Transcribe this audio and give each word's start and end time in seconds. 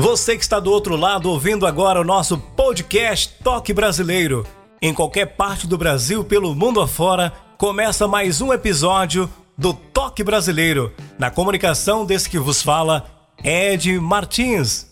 Você 0.00 0.36
que 0.36 0.44
está 0.44 0.60
do 0.60 0.70
outro 0.70 0.94
lado 0.94 1.28
ouvindo 1.28 1.66
agora 1.66 2.00
o 2.00 2.04
nosso 2.04 2.38
podcast 2.38 3.34
Toque 3.42 3.72
Brasileiro. 3.72 4.46
Em 4.80 4.94
qualquer 4.94 5.26
parte 5.26 5.66
do 5.66 5.76
Brasil, 5.76 6.22
pelo 6.22 6.54
mundo 6.54 6.80
afora, 6.80 7.32
começa 7.58 8.06
mais 8.06 8.40
um 8.40 8.52
episódio 8.52 9.28
do 9.58 9.74
Toque 9.74 10.22
Brasileiro. 10.22 10.92
Na 11.18 11.32
comunicação 11.32 12.06
desse 12.06 12.30
que 12.30 12.38
vos 12.38 12.62
fala, 12.62 13.10
Ed 13.42 13.98
Martins. 13.98 14.86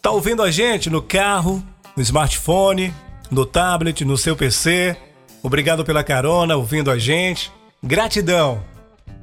Tá 0.00 0.12
ouvindo 0.12 0.44
a 0.44 0.52
gente 0.52 0.88
no 0.88 1.02
carro, 1.02 1.60
no 1.96 2.02
smartphone, 2.04 2.94
no 3.28 3.44
tablet, 3.44 4.04
no 4.04 4.16
seu 4.16 4.36
PC? 4.36 4.96
Obrigado 5.42 5.84
pela 5.84 6.04
carona 6.04 6.54
ouvindo 6.54 6.92
a 6.92 6.96
gente. 6.96 7.50
Gratidão. 7.82 8.62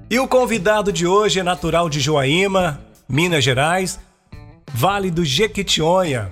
E 0.10 0.20
o 0.20 0.28
convidado 0.28 0.92
de 0.92 1.08
hoje 1.08 1.40
é 1.40 1.44
natural 1.44 1.90
de 1.90 2.02
Joaíma, 2.02 2.82
Minas 3.08 3.42
Gerais 3.42 4.04
Vale 4.74 5.12
do 5.12 5.24
Jequitinhonha. 5.24 6.32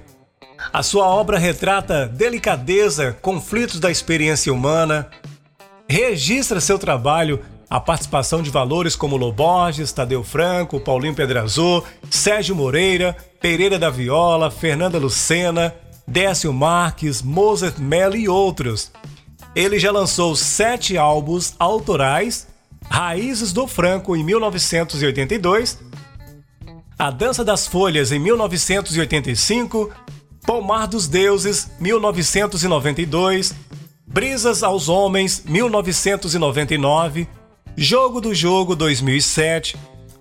A 0.71 0.81
sua 0.81 1.07
obra 1.07 1.37
retrata 1.37 2.07
delicadeza, 2.07 3.17
conflitos 3.21 3.79
da 3.79 3.91
experiência 3.91 4.53
humana, 4.53 5.09
registra 5.87 6.59
seu 6.59 6.79
trabalho 6.79 7.39
a 7.69 7.79
participação 7.79 8.41
de 8.41 8.49
valores 8.49 8.95
como 8.95 9.17
Loborges, 9.17 9.91
Tadeu 9.91 10.23
Franco, 10.23 10.79
Paulinho 10.79 11.15
Pedrazô, 11.15 11.83
Sérgio 12.09 12.55
Moreira, 12.55 13.17
Pereira 13.41 13.79
da 13.79 13.89
Viola, 13.89 14.51
Fernanda 14.51 14.99
Lucena, 14.99 15.73
Décio 16.07 16.53
Marques, 16.53 17.21
Mozart 17.21 17.79
Mello 17.79 18.15
e 18.15 18.29
outros. 18.29 18.91
Ele 19.55 19.79
já 19.79 19.91
lançou 19.91 20.35
sete 20.35 20.97
álbuns 20.97 21.55
autorais, 21.57 22.47
Raízes 22.89 23.53
do 23.53 23.65
Franco 23.65 24.15
em 24.15 24.23
1982 24.23 25.79
a 27.03 27.11
Dança 27.11 27.43
das 27.43 27.67
Folhas 27.67 28.13
em 28.13 28.19
1985, 28.19 29.91
Pomar 30.45 30.87
dos 30.87 31.05
Deuses 31.05 31.69
1992, 31.77 33.53
Brisas 34.07 34.63
aos 34.63 34.87
Homens 34.87 35.43
1999, 35.45 37.27
Jogo 37.75 38.21
do 38.21 38.33
Jogo 38.33 38.73
2007, 38.73 39.75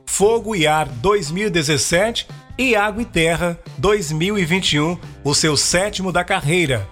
Fogo 0.05 0.57
e 0.57 0.67
Ar 0.67 0.89
2017 0.89 2.27
e 2.59 2.75
Água 2.75 3.03
e 3.03 3.05
Terra 3.05 3.61
2021, 3.79 4.99
o 5.23 5.35
seu 5.37 5.57
sétimo 5.57 6.11
da 6.11 6.25
carreira. 6.25 6.89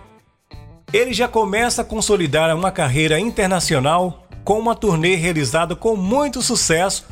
Ele 0.92 1.12
já 1.12 1.26
começa 1.26 1.82
a 1.82 1.84
consolidar 1.84 2.54
uma 2.54 2.70
carreira 2.70 3.18
internacional 3.18 4.24
com 4.44 4.56
uma 4.56 4.76
turnê 4.76 5.16
realizada 5.16 5.74
com 5.74 5.96
muito 5.96 6.40
sucesso 6.42 7.06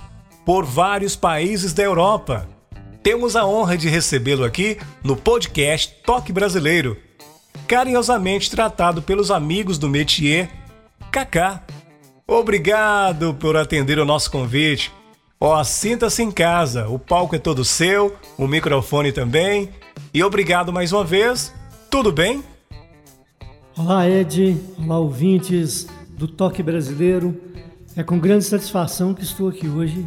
por 0.47 0.65
vários 0.65 1.17
países 1.17 1.73
da 1.73 1.83
Europa 1.83 2.47
temos 3.03 3.37
a 3.37 3.47
honra 3.47 3.77
de 3.77 3.89
recebê-lo 3.89 4.45
aqui 4.45 4.79
no 5.03 5.17
podcast 5.17 5.95
Toque 6.05 6.33
Brasileiro, 6.33 6.97
carinhosamente 7.67 8.51
tratado 8.51 9.03
pelos 9.03 9.31
amigos 9.31 9.79
do 9.79 9.89
métier, 9.89 10.51
Kaká. 11.11 11.63
Obrigado 12.27 13.35
por 13.35 13.57
atender 13.57 13.99
o 13.99 14.05
nosso 14.05 14.31
convite. 14.31 14.93
Ó, 15.41 15.63
sinta-se 15.63 16.23
em 16.23 16.31
casa, 16.31 16.89
o 16.89 16.99
palco 16.99 17.37
é 17.37 17.39
todo 17.39 17.65
seu, 17.65 18.17
o 18.37 18.47
microfone 18.47 19.13
também. 19.13 19.71
E 20.13 20.23
obrigado 20.23 20.73
mais 20.73 20.93
uma 20.93 21.05
vez. 21.05 21.55
Tudo 21.91 22.13
bem? 22.13 22.43
Olá, 23.77 24.09
Ed. 24.09 24.61
Olá, 24.77 24.99
ouvintes 24.99 25.87
do 26.11 26.27
Toque 26.27 26.63
Brasileiro. 26.63 27.41
É 27.97 28.03
com 28.03 28.19
grande 28.19 28.45
satisfação 28.45 29.15
que 29.15 29.23
estou 29.23 29.49
aqui 29.49 29.69
hoje 29.69 30.07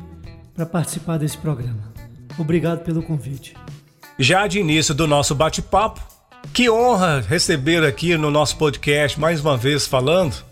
para 0.53 0.65
participar 0.65 1.17
desse 1.17 1.37
programa. 1.37 1.90
Obrigado 2.37 2.83
pelo 2.83 3.03
convite. 3.03 3.55
Já 4.17 4.47
de 4.47 4.59
início 4.59 4.93
do 4.93 5.07
nosso 5.07 5.33
bate-papo, 5.33 6.01
que 6.53 6.69
honra 6.69 7.21
receber 7.27 7.83
aqui 7.83 8.17
no 8.17 8.29
nosso 8.29 8.57
podcast 8.57 9.19
mais 9.19 9.41
uma 9.41 9.57
vez 9.57 9.87
falando. 9.87 10.43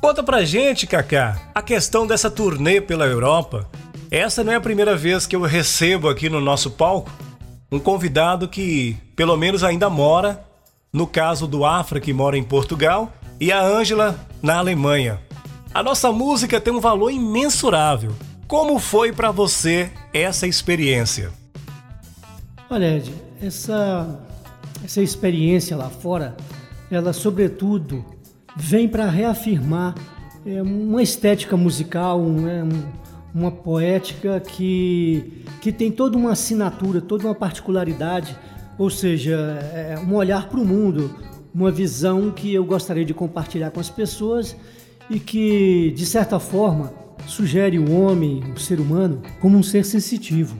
Conta 0.00 0.22
pra 0.22 0.44
gente, 0.44 0.86
Kaká, 0.86 1.50
a 1.54 1.62
questão 1.62 2.06
dessa 2.06 2.30
turnê 2.30 2.80
pela 2.80 3.06
Europa. 3.06 3.68
Essa 4.10 4.44
não 4.44 4.52
é 4.52 4.56
a 4.56 4.60
primeira 4.60 4.96
vez 4.96 5.26
que 5.26 5.34
eu 5.34 5.42
recebo 5.42 6.08
aqui 6.08 6.28
no 6.28 6.40
nosso 6.40 6.70
palco 6.70 7.10
um 7.74 7.78
convidado 7.78 8.46
que, 8.46 8.96
pelo 9.16 9.36
menos, 9.36 9.64
ainda 9.64 9.90
mora, 9.90 10.44
no 10.92 11.06
caso 11.06 11.46
do 11.46 11.64
Afra, 11.64 12.00
que 12.00 12.12
mora 12.12 12.38
em 12.38 12.44
Portugal, 12.44 13.12
e 13.40 13.50
a 13.50 13.60
Ângela 13.60 14.16
na 14.40 14.58
Alemanha. 14.58 15.20
A 15.72 15.82
nossa 15.82 16.12
música 16.12 16.60
tem 16.60 16.72
um 16.72 16.80
valor 16.80 17.10
imensurável. 17.10 18.14
Como 18.46 18.78
foi 18.78 19.10
para 19.10 19.30
você 19.30 19.90
essa 20.12 20.46
experiência? 20.46 21.30
Olha, 22.68 22.98
Ed, 22.98 23.12
essa, 23.40 24.20
essa 24.84 25.00
experiência 25.00 25.76
lá 25.76 25.88
fora, 25.88 26.36
ela 26.90 27.12
sobretudo 27.12 28.04
vem 28.54 28.86
para 28.86 29.08
reafirmar 29.08 29.94
é, 30.46 30.60
uma 30.60 31.02
estética 31.02 31.56
musical, 31.56 32.20
um, 32.20 32.46
é, 32.46 32.62
um, 32.62 32.82
uma 33.34 33.50
poética 33.50 34.38
que, 34.40 35.44
que 35.62 35.72
tem 35.72 35.90
toda 35.90 36.16
uma 36.16 36.32
assinatura, 36.32 37.00
toda 37.00 37.26
uma 37.26 37.34
particularidade, 37.34 38.36
ou 38.78 38.90
seja, 38.90 39.36
é, 39.72 39.98
um 40.06 40.14
olhar 40.14 40.48
para 40.48 40.60
o 40.60 40.64
mundo, 40.64 41.14
uma 41.54 41.70
visão 41.70 42.30
que 42.30 42.52
eu 42.52 42.64
gostaria 42.64 43.04
de 43.06 43.14
compartilhar 43.14 43.70
com 43.70 43.80
as 43.80 43.88
pessoas 43.88 44.54
e 45.08 45.18
que, 45.18 45.92
de 45.96 46.04
certa 46.04 46.38
forma, 46.38 47.03
sugere 47.26 47.78
o 47.78 47.92
homem, 47.92 48.42
o 48.54 48.58
ser 48.58 48.80
humano, 48.80 49.22
como 49.40 49.58
um 49.58 49.62
ser 49.62 49.84
sensitivo 49.84 50.56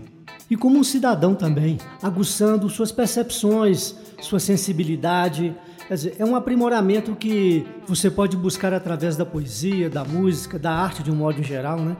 e 0.50 0.56
como 0.56 0.78
um 0.78 0.84
cidadão 0.84 1.34
também, 1.34 1.78
aguçando 2.02 2.68
suas 2.68 2.92
percepções, 2.92 3.94
sua 4.20 4.38
sensibilidade. 4.38 5.54
Quer 5.88 5.94
dizer, 5.94 6.16
é 6.18 6.24
um 6.24 6.36
aprimoramento 6.36 7.14
que 7.14 7.66
você 7.86 8.10
pode 8.10 8.36
buscar 8.36 8.72
através 8.72 9.16
da 9.16 9.24
poesia, 9.24 9.88
da 9.88 10.04
música, 10.04 10.58
da 10.58 10.72
arte 10.72 11.02
de 11.02 11.10
um 11.10 11.16
modo 11.16 11.42
geral, 11.42 11.78
né? 11.78 11.96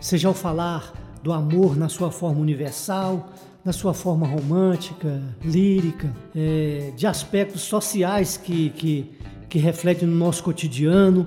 Seja 0.00 0.28
ao 0.28 0.34
falar 0.34 0.92
do 1.22 1.32
amor 1.32 1.76
na 1.76 1.88
sua 1.88 2.10
forma 2.10 2.40
universal, 2.40 3.32
na 3.64 3.72
sua 3.72 3.92
forma 3.92 4.26
romântica, 4.26 5.20
lírica, 5.44 6.14
é, 6.34 6.92
de 6.96 7.06
aspectos 7.06 7.62
sociais 7.62 8.36
que, 8.36 8.70
que, 8.70 9.10
que 9.48 9.58
refletem 9.58 10.08
no 10.08 10.16
nosso 10.16 10.42
cotidiano. 10.42 11.26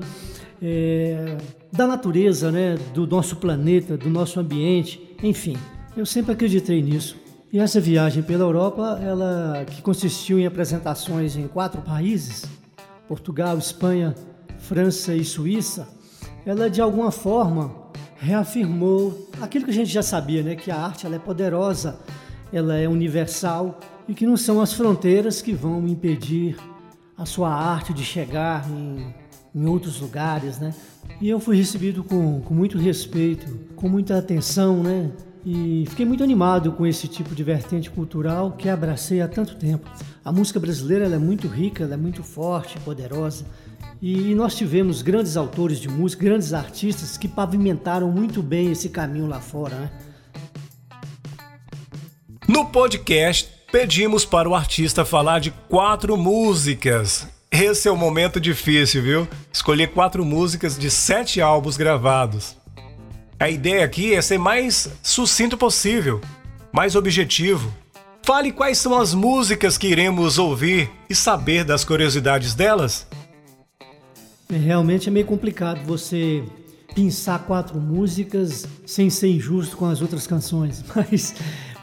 É, 0.62 1.38
da 1.72 1.88
natureza, 1.88 2.52
né, 2.52 2.76
do 2.94 3.08
nosso 3.08 3.38
planeta, 3.38 3.98
do 3.98 4.10
nosso 4.10 4.40
ambiente, 4.40 5.16
enfim. 5.24 5.58
Eu 5.96 6.06
sempre 6.06 6.34
acreditei 6.34 6.82
nisso. 6.82 7.16
E 7.52 7.60
essa 7.60 7.80
viagem 7.80 8.24
pela 8.24 8.44
Europa, 8.44 9.00
ela 9.02 9.66
que 9.66 9.82
consistiu 9.82 10.40
em 10.40 10.46
apresentações 10.46 11.36
em 11.36 11.48
quatro 11.48 11.82
países, 11.82 12.46
Portugal, 13.08 13.58
Espanha, 13.58 14.16
França 14.60 15.14
e 15.14 15.24
Suíça, 15.24 15.88
ela 16.46 16.70
de 16.70 16.82
alguma 16.82 17.12
forma 17.12 17.74
reafirmou 18.18 19.30
aquilo 19.42 19.66
que 19.66 19.72
a 19.72 19.74
gente 19.74 19.92
já 19.92 20.04
sabia, 20.04 20.44
né, 20.44 20.56
que 20.56 20.72
a 20.72 20.78
arte 20.78 21.06
ela 21.06 21.16
é 21.16 21.20
poderosa, 21.20 22.00
ela 22.54 22.76
é 22.76 22.88
universal 22.88 23.80
e 24.08 24.14
que 24.14 24.26
não 24.26 24.38
são 24.38 24.62
as 24.62 24.74
fronteiras 24.74 25.42
que 25.42 25.54
vão 25.54 25.88
impedir 25.88 26.56
a 27.18 27.26
sua 27.26 27.54
arte 27.54 27.94
de 27.94 28.04
chegar 28.04 28.70
em, 28.70 29.14
em 29.54 29.66
outros 29.66 30.00
lugares, 30.00 30.60
né? 30.60 30.74
E 31.20 31.30
eu 31.30 31.40
fui 31.40 31.58
recebido 31.58 32.04
com, 32.04 32.42
com 32.42 32.54
muito 32.54 32.78
respeito, 32.78 33.46
com 33.76 33.88
muita 33.88 34.18
atenção, 34.18 34.82
né? 34.82 35.12
E 35.46 35.86
fiquei 35.90 36.06
muito 36.06 36.24
animado 36.24 36.72
com 36.72 36.86
esse 36.86 37.08
tipo 37.08 37.34
de 37.34 37.44
vertente 37.44 37.90
cultural 37.90 38.52
que 38.52 38.70
abracei 38.70 39.22
há 39.22 39.28
tanto 39.28 39.56
tempo. 39.56 39.90
A 40.24 40.32
música 40.32 40.60
brasileira 40.60 41.06
é 41.06 41.18
muito 41.18 41.48
rica, 41.48 41.84
é 41.84 41.98
muito 41.98 42.24
forte, 42.24 42.80
poderosa. 42.80 43.46
E 44.02 44.34
nós 44.36 44.56
tivemos 44.56 45.02
grandes 45.02 45.36
autores 45.36 45.80
de 45.80 45.90
música, 45.90 46.24
grandes 46.24 46.54
artistas 46.54 47.18
que 47.18 47.28
pavimentaram 47.28 48.12
muito 48.12 48.42
bem 48.42 48.72
esse 48.72 48.90
caminho 48.90 49.28
lá 49.28 49.40
fora. 49.40 49.76
Né? 49.76 49.92
No 52.48 52.66
podcast, 52.66 53.50
pedimos 53.72 54.26
para 54.26 54.50
o 54.50 54.56
artista 54.56 55.04
falar 55.06 55.40
de 55.40 55.52
quatro 55.70 56.18
músicas 56.18 57.28
esse 57.62 57.88
é 57.88 57.92
o 57.92 57.96
momento 57.96 58.40
difícil, 58.40 59.04
viu? 59.04 59.28
Escolher 59.54 59.88
quatro 59.88 60.26
músicas 60.26 60.78
de 60.78 60.90
sete 60.90 61.40
álbuns 61.40 61.78
gravados. 61.78 62.58
A 63.40 63.50
ideia 63.50 63.86
aqui 63.86 64.14
é 64.14 64.22
ser 64.22 64.38
mais 64.40 64.90
sucinto 65.04 65.58
possível, 65.58 66.20
mais 66.72 66.96
objetivo. 66.96 67.72
Fale 68.24 68.52
quais 68.52 68.78
são 68.78 68.98
as 68.98 69.14
músicas 69.14 69.78
que 69.78 69.88
iremos 69.88 70.38
ouvir 70.38 70.90
e 71.10 71.16
saber 71.16 71.64
das 71.64 71.84
curiosidades 71.84 72.54
delas. 72.54 73.08
É, 74.50 74.58
realmente 74.58 75.08
é 75.08 75.12
meio 75.12 75.26
complicado 75.26 75.86
você 75.86 76.44
pensar 76.96 77.40
quatro 77.40 77.80
músicas 77.80 78.68
sem 78.86 79.10
ser 79.10 79.30
injusto 79.30 79.78
com 79.78 79.86
as 79.86 80.02
outras 80.02 80.28
canções, 80.28 80.84
mas 80.94 81.36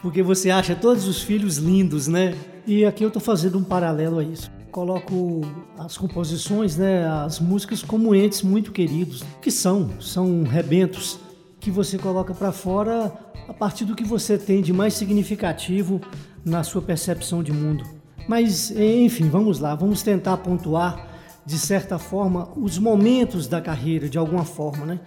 porque 0.02 0.22
você 0.22 0.50
acha 0.50 0.74
todos 0.74 1.06
os 1.06 1.22
filhos 1.22 1.56
lindos, 1.56 2.08
né? 2.08 2.34
E 2.66 2.84
aqui 2.84 3.04
eu 3.04 3.08
estou 3.08 3.22
fazendo 3.22 3.58
um 3.58 3.64
paralelo 3.64 4.18
a 4.18 4.24
isso. 4.24 4.57
Coloco 4.70 5.40
as 5.78 5.96
composições, 5.96 6.76
né, 6.76 7.06
as 7.06 7.40
músicas 7.40 7.82
como 7.82 8.14
entes 8.14 8.42
muito 8.42 8.70
queridos, 8.70 9.24
que 9.40 9.50
são, 9.50 10.00
são 10.00 10.42
rebentos 10.42 11.18
que 11.58 11.70
você 11.70 11.98
coloca 11.98 12.34
para 12.34 12.52
fora 12.52 13.12
a 13.48 13.54
partir 13.54 13.84
do 13.84 13.96
que 13.96 14.04
você 14.04 14.36
tem 14.36 14.60
de 14.60 14.72
mais 14.72 14.94
significativo 14.94 16.00
na 16.44 16.62
sua 16.62 16.82
percepção 16.82 17.42
de 17.42 17.52
mundo. 17.52 17.84
Mas, 18.28 18.70
enfim, 18.70 19.28
vamos 19.30 19.58
lá, 19.58 19.74
vamos 19.74 20.02
tentar 20.02 20.36
pontuar 20.38 21.08
de 21.46 21.58
certa 21.58 21.98
forma 21.98 22.50
os 22.56 22.78
momentos 22.78 23.46
da 23.46 23.58
carreira, 23.58 24.06
de 24.06 24.18
alguma 24.18 24.44
forma, 24.44 24.84
né? 24.84 25.00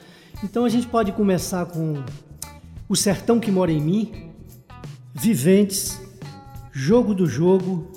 Então 0.43 0.65
a 0.65 0.69
gente 0.69 0.87
pode 0.87 1.11
começar 1.11 1.67
com 1.67 2.03
O 2.89 2.95
Sertão 2.95 3.39
que 3.39 3.51
Mora 3.51 3.71
em 3.71 3.79
Mim, 3.79 4.31
Viventes, 5.13 6.01
Jogo 6.71 7.13
do 7.13 7.27
Jogo 7.27 7.91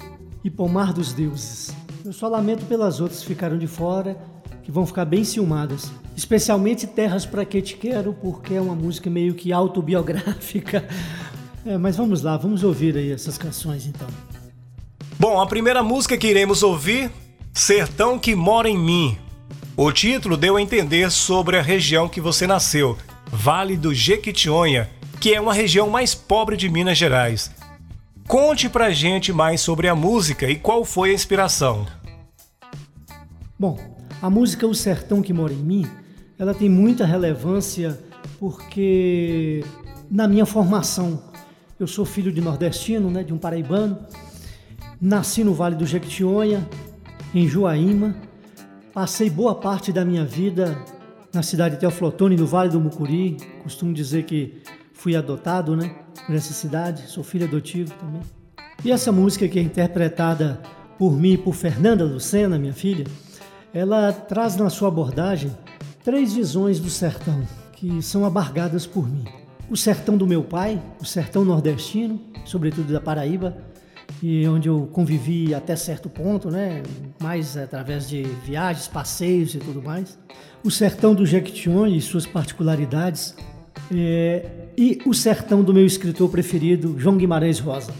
e 0.45 0.51
Pomar 0.51 0.93
dos 0.93 1.13
Deuses. 1.13 1.75
Eu 2.05 2.13
só 2.13 2.29
lamento 2.29 2.67
pelas 2.67 3.01
outras 3.01 3.21
que 3.21 3.27
ficaram 3.27 3.57
de 3.57 3.67
fora, 3.67 4.17
que 4.63 4.71
vão 4.71 4.87
ficar 4.87 5.07
bem 5.07 5.25
ciumadas. 5.25 5.91
Especialmente 6.15 6.87
Terras 6.87 7.25
Pra 7.25 7.45
Que 7.45 7.63
Te 7.63 7.77
Quero, 7.77 8.13
porque 8.13 8.55
é 8.55 8.61
uma 8.61 8.75
música 8.75 9.09
meio 9.09 9.35
que 9.35 9.53
autobiográfica. 9.53 10.87
É, 11.67 11.79
mas 11.79 11.97
vamos 11.97 12.21
lá, 12.21 12.37
vamos 12.37 12.63
ouvir 12.63 12.95
aí 12.95 13.11
essas 13.11 13.39
canções 13.39 13.87
então. 13.87 14.07
Bom, 15.19 15.41
a 15.41 15.47
primeira 15.47 15.83
música 15.83 16.15
que 16.15 16.27
iremos 16.27 16.63
ouvir, 16.63 17.11
Sertão 17.55 18.19
que 18.19 18.35
Mora 18.35 18.69
em 18.69 18.77
Mim. 18.77 19.17
O 19.75 19.91
título 19.91 20.37
deu 20.37 20.59
a 20.59 20.61
entender 20.61 21.11
sobre 21.11 21.57
a 21.57 21.63
região 21.63 22.07
que 22.07 22.21
você 22.21 22.47
nasceu, 22.47 22.99
Vale 23.33 23.79
do 23.79 23.95
Jequitinhonha, 23.95 24.91
que 25.19 25.33
é 25.33 25.41
uma 25.41 25.55
região 25.55 25.89
mais 25.89 26.15
pobre 26.15 26.55
de 26.55 26.69
Minas 26.69 26.99
Gerais. 26.99 27.51
Conte 28.27 28.71
pra 28.71 28.91
gente 28.91 29.33
mais 29.33 29.61
sobre 29.61 29.87
a 29.87 29.95
música 29.95 30.49
e 30.49 30.57
qual 30.57 30.85
foi 30.85 31.11
a 31.11 31.13
inspiração. 31.13 31.87
Bom, 33.59 33.79
a 34.21 34.31
música 34.31 34.67
O 34.67 34.75
Sertão 34.75 35.21
que 35.21 35.33
Mora 35.33 35.53
em 35.53 35.57
Mim, 35.57 35.87
ela 36.39 36.55
tem 36.55 36.69
muita 36.69 37.05
relevância 37.05 38.01
porque 38.41 39.63
na 40.11 40.27
minha 40.27 40.47
formação 40.47 41.23
eu 41.79 41.87
sou 41.87 42.05
filho 42.05 42.33
de 42.33 42.41
nordestino, 42.41 43.11
né, 43.11 43.23
de 43.23 43.33
um 43.33 43.39
paraibano. 43.39 43.99
Nasci 45.01 45.45
no 45.45 45.53
Vale 45.53 45.77
do 45.77 45.85
Jequitinhonha, 45.85 46.67
em 47.35 47.47
Joaíma. 47.47 48.17
Passei 48.93 49.29
boa 49.29 49.55
parte 49.55 49.93
da 49.93 50.05
minha 50.05 50.25
vida 50.25 50.83
na 51.33 51.43
cidade 51.43 51.75
de 51.75 51.81
Teoflotone, 51.81 52.37
no 52.37 52.47
Vale 52.47 52.71
do 52.71 52.81
Mucuri. 52.81 53.37
Costumo 53.63 53.93
dizer 53.93 54.25
que 54.25 54.63
fui 54.95 55.15
adotado, 55.15 55.77
né, 55.77 55.95
por 56.27 56.35
essa 56.35 56.53
cidade. 56.53 57.09
Sou 57.09 57.25
filho 57.25 57.47
adotivo 57.47 57.93
também. 57.95 58.23
E 58.85 58.91
essa 58.91 59.11
música 59.11 59.49
que 59.49 59.59
é 59.59 59.63
interpretada 59.63 60.61
por 60.99 61.13
mim 61.13 61.33
e 61.33 61.39
por 61.39 61.55
Fernanda 61.55 62.05
Lucena, 62.05 62.59
minha 62.59 62.75
filha, 62.75 63.07
ela 63.73 64.13
traz 64.13 64.57
na 64.57 64.71
sua 64.71 64.89
abordagem 64.89 65.51
três 66.03 66.33
visões 66.33 66.79
do 66.79 66.91
sertão 66.91 67.43
que 67.73 68.01
são 68.03 68.25
abargadas 68.25 68.87
por 68.87 69.09
mim 69.09 69.25
o 69.69 69.77
sertão 69.77 70.17
do 70.17 70.27
meu 70.27 70.43
pai, 70.43 70.81
o 71.01 71.05
sertão 71.05 71.45
nordestino, 71.45 72.21
sobretudo 72.45 72.93
da 72.93 73.01
Paraíba, 73.01 73.57
e 74.23 74.47
onde 74.47 74.69
eu 74.69 74.89
convivi 74.93 75.55
até 75.55 75.75
certo 75.75 76.09
ponto, 76.09 76.51
né? 76.51 76.83
Mais 77.21 77.57
através 77.57 78.09
de 78.09 78.23
viagens, 78.23 78.87
passeios 78.87 79.55
e 79.55 79.59
tudo 79.59 79.83
mais. 79.83 80.19
O 80.63 80.71
sertão 80.71 81.15
do 81.15 81.27
Jequitinhonha 81.27 81.97
e 81.97 82.01
suas 82.01 82.27
particularidades. 82.27 83.35
É, 83.93 84.47
e 84.77 85.01
o 85.07 85.15
sertão 85.15 85.63
do 85.63 85.73
meu 85.73 85.87
escritor 85.87 86.29
preferido, 86.31 86.97
João 86.99 87.17
Guimarães 87.17 87.59
Rosa. 87.59 87.93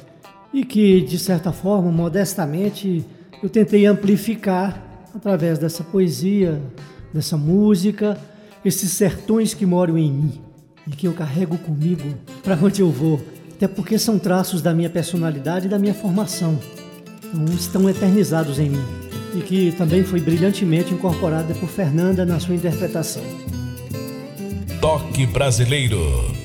E 0.53 0.65
que, 0.65 1.01
de 1.01 1.19
certa 1.19 1.53
forma, 1.53 1.91
modestamente, 1.91 3.05
eu 3.43 3.49
tentei 3.49 3.87
amplificar 3.87 5.09
através 5.15 5.59
dessa 5.59 5.85
poesia, 5.85 6.61
dessa 7.13 7.37
música, 7.37 8.19
esses 8.65 8.93
sertões 8.93 9.55
que 9.55 9.67
moram 9.67 9.99
em 9.99 10.11
mim 10.11 10.41
e 10.87 10.91
que 10.91 11.07
eu 11.07 11.13
carrego 11.13 11.57
comigo 11.59 12.15
para 12.43 12.57
onde 12.57 12.81
eu 12.81 12.91
vou, 12.91 13.21
até 13.53 13.69
porque 13.69 13.99
são 13.99 14.19
traços 14.19 14.61
da 14.61 14.75
minha 14.75 14.91
personalidade 14.91 15.67
e 15.67 15.69
da 15.69 15.79
minha 15.79 15.95
formação. 15.95 16.59
Então, 17.25 17.45
estão 17.55 17.89
eternizados 17.89 18.59
em 18.59 18.71
mim 18.71 18.85
e 19.37 19.43
que 19.43 19.73
também 19.73 20.05
foi 20.05 20.21
brilhantemente 20.21 20.95
incorporada 20.95 21.55
por 21.55 21.69
Fernanda 21.69 22.25
na 22.25 22.39
sua 22.39 22.55
interpretação. 22.55 23.23
Toque 24.85 25.25
Brasileiro 25.25 26.44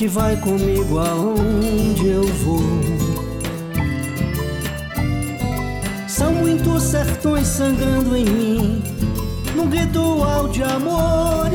que 0.00 0.08
vai 0.08 0.34
comigo 0.34 0.98
aonde 0.98 2.06
eu 2.06 2.26
vou. 2.26 2.62
São 6.08 6.32
muitos 6.32 6.84
sertões 6.84 7.46
sangrando 7.46 8.16
em 8.16 8.24
mim, 8.24 8.82
num 9.54 9.68
ritual 9.68 10.48
de 10.48 10.62
amor 10.62 11.49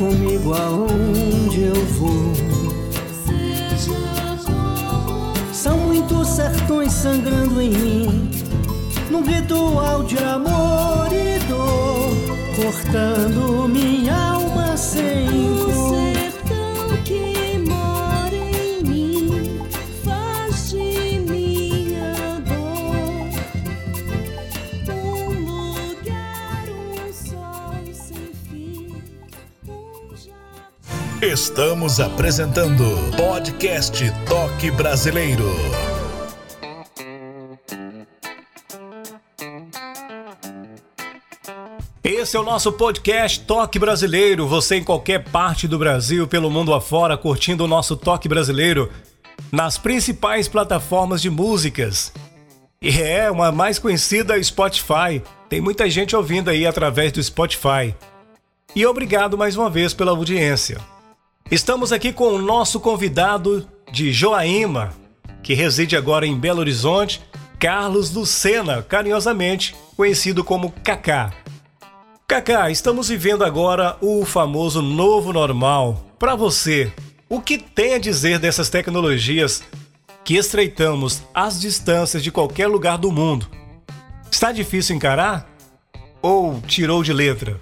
comigo 0.00 0.54
aonde 0.54 0.79
Estamos 31.22 32.00
apresentando 32.00 32.82
Podcast 33.14 34.10
Toque 34.26 34.70
Brasileiro. 34.70 35.44
Esse 42.02 42.38
é 42.38 42.40
o 42.40 42.42
nosso 42.42 42.72
podcast 42.72 43.38
Toque 43.40 43.78
Brasileiro. 43.78 44.48
Você 44.48 44.76
em 44.76 44.82
qualquer 44.82 45.22
parte 45.24 45.68
do 45.68 45.78
Brasil, 45.78 46.26
pelo 46.26 46.50
mundo 46.50 46.72
afora, 46.72 47.18
curtindo 47.18 47.64
o 47.64 47.68
nosso 47.68 47.98
Toque 47.98 48.26
Brasileiro 48.26 48.90
nas 49.52 49.76
principais 49.76 50.48
plataformas 50.48 51.20
de 51.20 51.28
músicas. 51.28 52.14
E 52.80 52.98
é 52.98 53.30
uma 53.30 53.52
mais 53.52 53.78
conhecida 53.78 54.42
Spotify. 54.42 55.22
Tem 55.50 55.60
muita 55.60 55.90
gente 55.90 56.16
ouvindo 56.16 56.48
aí 56.48 56.64
através 56.64 57.12
do 57.12 57.22
Spotify. 57.22 57.94
E 58.74 58.86
obrigado 58.86 59.36
mais 59.36 59.54
uma 59.54 59.68
vez 59.68 59.92
pela 59.92 60.12
audiência. 60.12 60.80
Estamos 61.50 61.92
aqui 61.92 62.12
com 62.12 62.28
o 62.28 62.38
nosso 62.40 62.78
convidado 62.78 63.66
de 63.90 64.12
Joaíma, 64.12 64.92
que 65.42 65.52
reside 65.52 65.96
agora 65.96 66.24
em 66.24 66.38
Belo 66.38 66.60
Horizonte, 66.60 67.20
Carlos 67.58 68.12
Lucena, 68.12 68.84
carinhosamente 68.84 69.74
conhecido 69.96 70.44
como 70.44 70.70
Kaká. 70.84 71.32
Kaká, 72.28 72.70
estamos 72.70 73.08
vivendo 73.08 73.42
agora 73.42 73.96
o 74.00 74.24
famoso 74.24 74.80
novo 74.80 75.32
normal. 75.32 76.06
Para 76.20 76.36
você, 76.36 76.92
o 77.28 77.40
que 77.40 77.58
tem 77.58 77.94
a 77.94 77.98
dizer 77.98 78.38
dessas 78.38 78.70
tecnologias 78.70 79.60
que 80.24 80.36
estreitamos 80.36 81.24
as 81.34 81.60
distâncias 81.60 82.22
de 82.22 82.30
qualquer 82.30 82.68
lugar 82.68 82.96
do 82.96 83.10
mundo? 83.10 83.48
Está 84.30 84.52
difícil 84.52 84.94
encarar? 84.94 85.50
Ou 86.22 86.60
tirou 86.60 87.02
de 87.02 87.12
letra? 87.12 87.60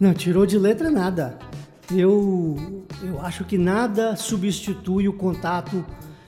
Não, 0.00 0.12
tirou 0.12 0.44
de 0.44 0.58
letra 0.58 0.90
nada 0.90 1.38
eu, 1.94 2.84
eu 3.02 3.20
acho 3.20 3.44
que 3.44 3.56
nada 3.56 4.16
substitui 4.16 5.08
o 5.08 5.12
contato 5.12 5.84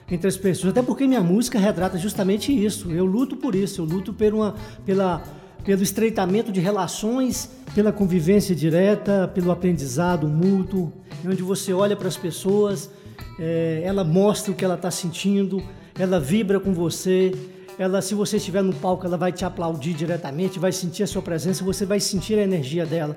entre 0.09 0.27
as 0.27 0.37
pessoas, 0.37 0.71
até 0.71 0.81
porque 0.81 1.05
minha 1.05 1.21
música 1.21 1.59
retrata 1.59 1.97
justamente 1.97 2.51
isso. 2.51 2.91
Eu 2.91 3.05
luto 3.05 3.35
por 3.35 3.53
isso, 3.53 3.81
eu 3.81 3.85
luto 3.85 4.13
por 4.13 4.33
uma, 4.33 4.55
pela, 4.85 5.21
pelo 5.63 5.83
estreitamento 5.83 6.51
de 6.51 6.59
relações, 6.59 7.49
pela 7.75 7.91
convivência 7.91 8.55
direta, 8.55 9.29
pelo 9.33 9.51
aprendizado 9.51 10.27
mútuo, 10.27 10.91
onde 11.25 11.43
você 11.43 11.73
olha 11.73 11.95
para 11.95 12.07
as 12.07 12.17
pessoas, 12.17 12.89
é, 13.37 13.81
ela 13.83 14.03
mostra 14.03 14.51
o 14.51 14.55
que 14.55 14.65
ela 14.65 14.75
está 14.75 14.89
sentindo, 14.89 15.61
ela 15.97 16.19
vibra 16.19 16.59
com 16.59 16.73
você, 16.73 17.31
ela, 17.77 18.01
se 18.01 18.13
você 18.13 18.35
estiver 18.35 18.61
no 18.61 18.73
palco, 18.73 19.05
ela 19.05 19.15
vai 19.15 19.31
te 19.31 19.45
aplaudir 19.45 19.93
diretamente, 19.93 20.59
vai 20.59 20.71
sentir 20.71 21.03
a 21.03 21.07
sua 21.07 21.21
presença, 21.21 21.63
você 21.63 21.85
vai 21.85 21.99
sentir 21.99 22.37
a 22.37 22.43
energia 22.43 22.85
dela. 22.85 23.15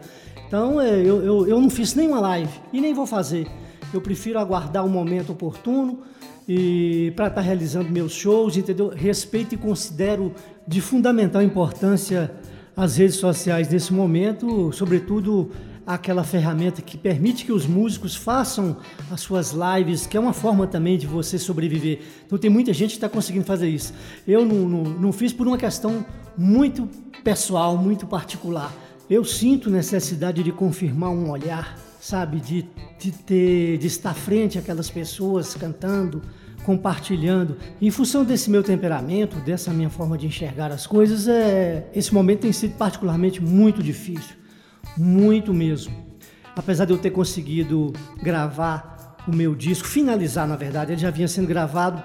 Então 0.52 0.78
é, 0.78 1.00
eu, 1.00 1.25
eu, 1.25 1.47
eu 1.49 1.59
não 1.59 1.71
fiz 1.71 1.94
nenhuma 1.94 2.21
live 2.21 2.52
e 2.75 2.78
nem 2.78 2.92
vou 2.92 3.06
fazer. 3.06 3.47
Eu 3.90 4.02
prefiro 4.02 4.38
aguardar 4.38 4.85
o 4.85 4.87
um 4.87 4.90
momento 4.90 5.32
oportuno 5.32 6.00
e 6.47 7.11
para 7.16 7.28
estar 7.28 7.40
tá 7.40 7.47
realizando 7.47 7.88
meus 7.88 8.12
shows, 8.12 8.54
entendeu? 8.54 8.88
Respeito 8.88 9.54
e 9.54 9.56
considero 9.56 10.35
de 10.68 10.82
fundamental 10.82 11.40
importância 11.40 12.30
as 12.76 12.99
redes 12.99 13.16
sociais 13.16 13.71
nesse 13.71 13.94
momento, 13.94 14.71
sobretudo 14.75 15.50
aquela 15.87 16.23
ferramenta 16.23 16.82
que 16.82 16.99
permite 16.99 17.47
que 17.47 17.52
os 17.52 17.66
músicos 17.66 18.14
façam 18.14 18.76
as 19.11 19.23
suas 19.23 19.54
lives, 19.54 20.06
que 20.06 20.18
é 20.18 20.21
uma 20.21 20.35
forma 20.35 20.66
também 20.66 20.99
de 20.99 21.06
você 21.06 21.38
sobreviver. 21.38 22.00
Então 22.26 22.37
tem 22.37 22.50
muita 22.50 22.75
gente 22.75 22.90
que 22.90 22.97
está 22.97 23.09
conseguindo 23.09 23.47
fazer 23.47 23.71
isso. 23.71 23.94
Eu 24.28 24.44
não, 24.44 24.68
não, 24.68 24.82
não 24.82 25.12
fiz 25.12 25.32
por 25.32 25.49
uma 25.49 25.56
questão 25.56 26.04
muito 26.37 26.87
pessoal, 27.25 27.75
muito 27.78 28.06
particular. 28.06 28.71
Eu 29.11 29.25
sinto 29.25 29.68
necessidade 29.68 30.42
de 30.42 30.52
confirmar 30.52 31.11
um 31.11 31.30
olhar, 31.30 31.76
sabe, 32.00 32.40
de, 32.40 32.66
de 32.99 33.12
ter, 33.12 33.78
de 33.78 33.87
estar 33.87 34.14
frente 34.14 34.59
àquelas 34.59 34.88
pessoas 34.88 35.54
cantando, 35.54 36.23
compartilhando. 36.64 37.56
Em 37.80 37.90
função 37.90 38.25
desse 38.25 38.49
meu 38.49 38.62
temperamento, 38.62 39.37
dessa 39.40 39.73
minha 39.73 39.90
forma 39.90 40.16
de 40.16 40.26
enxergar 40.26 40.71
as 40.71 40.87
coisas, 40.87 41.28
é, 41.28 41.90
esse 41.94 42.14
momento 42.14 42.40
tem 42.40 42.52
sido 42.52 42.76
particularmente 42.76 43.42
muito 43.42 43.82
difícil, 43.82 44.37
muito 44.97 45.52
mesmo. 45.52 45.94
Apesar 46.54 46.85
de 46.85 46.92
eu 46.92 46.99
ter 46.99 47.11
conseguido 47.11 47.92
gravar 48.23 49.16
o 49.26 49.35
meu 49.35 49.54
disco, 49.54 49.87
finalizar 49.87 50.47
na 50.47 50.56
verdade, 50.56 50.92
ele 50.92 51.00
já 51.00 51.11
vinha 51.11 51.28
sendo 51.28 51.47
gravado 51.47 52.02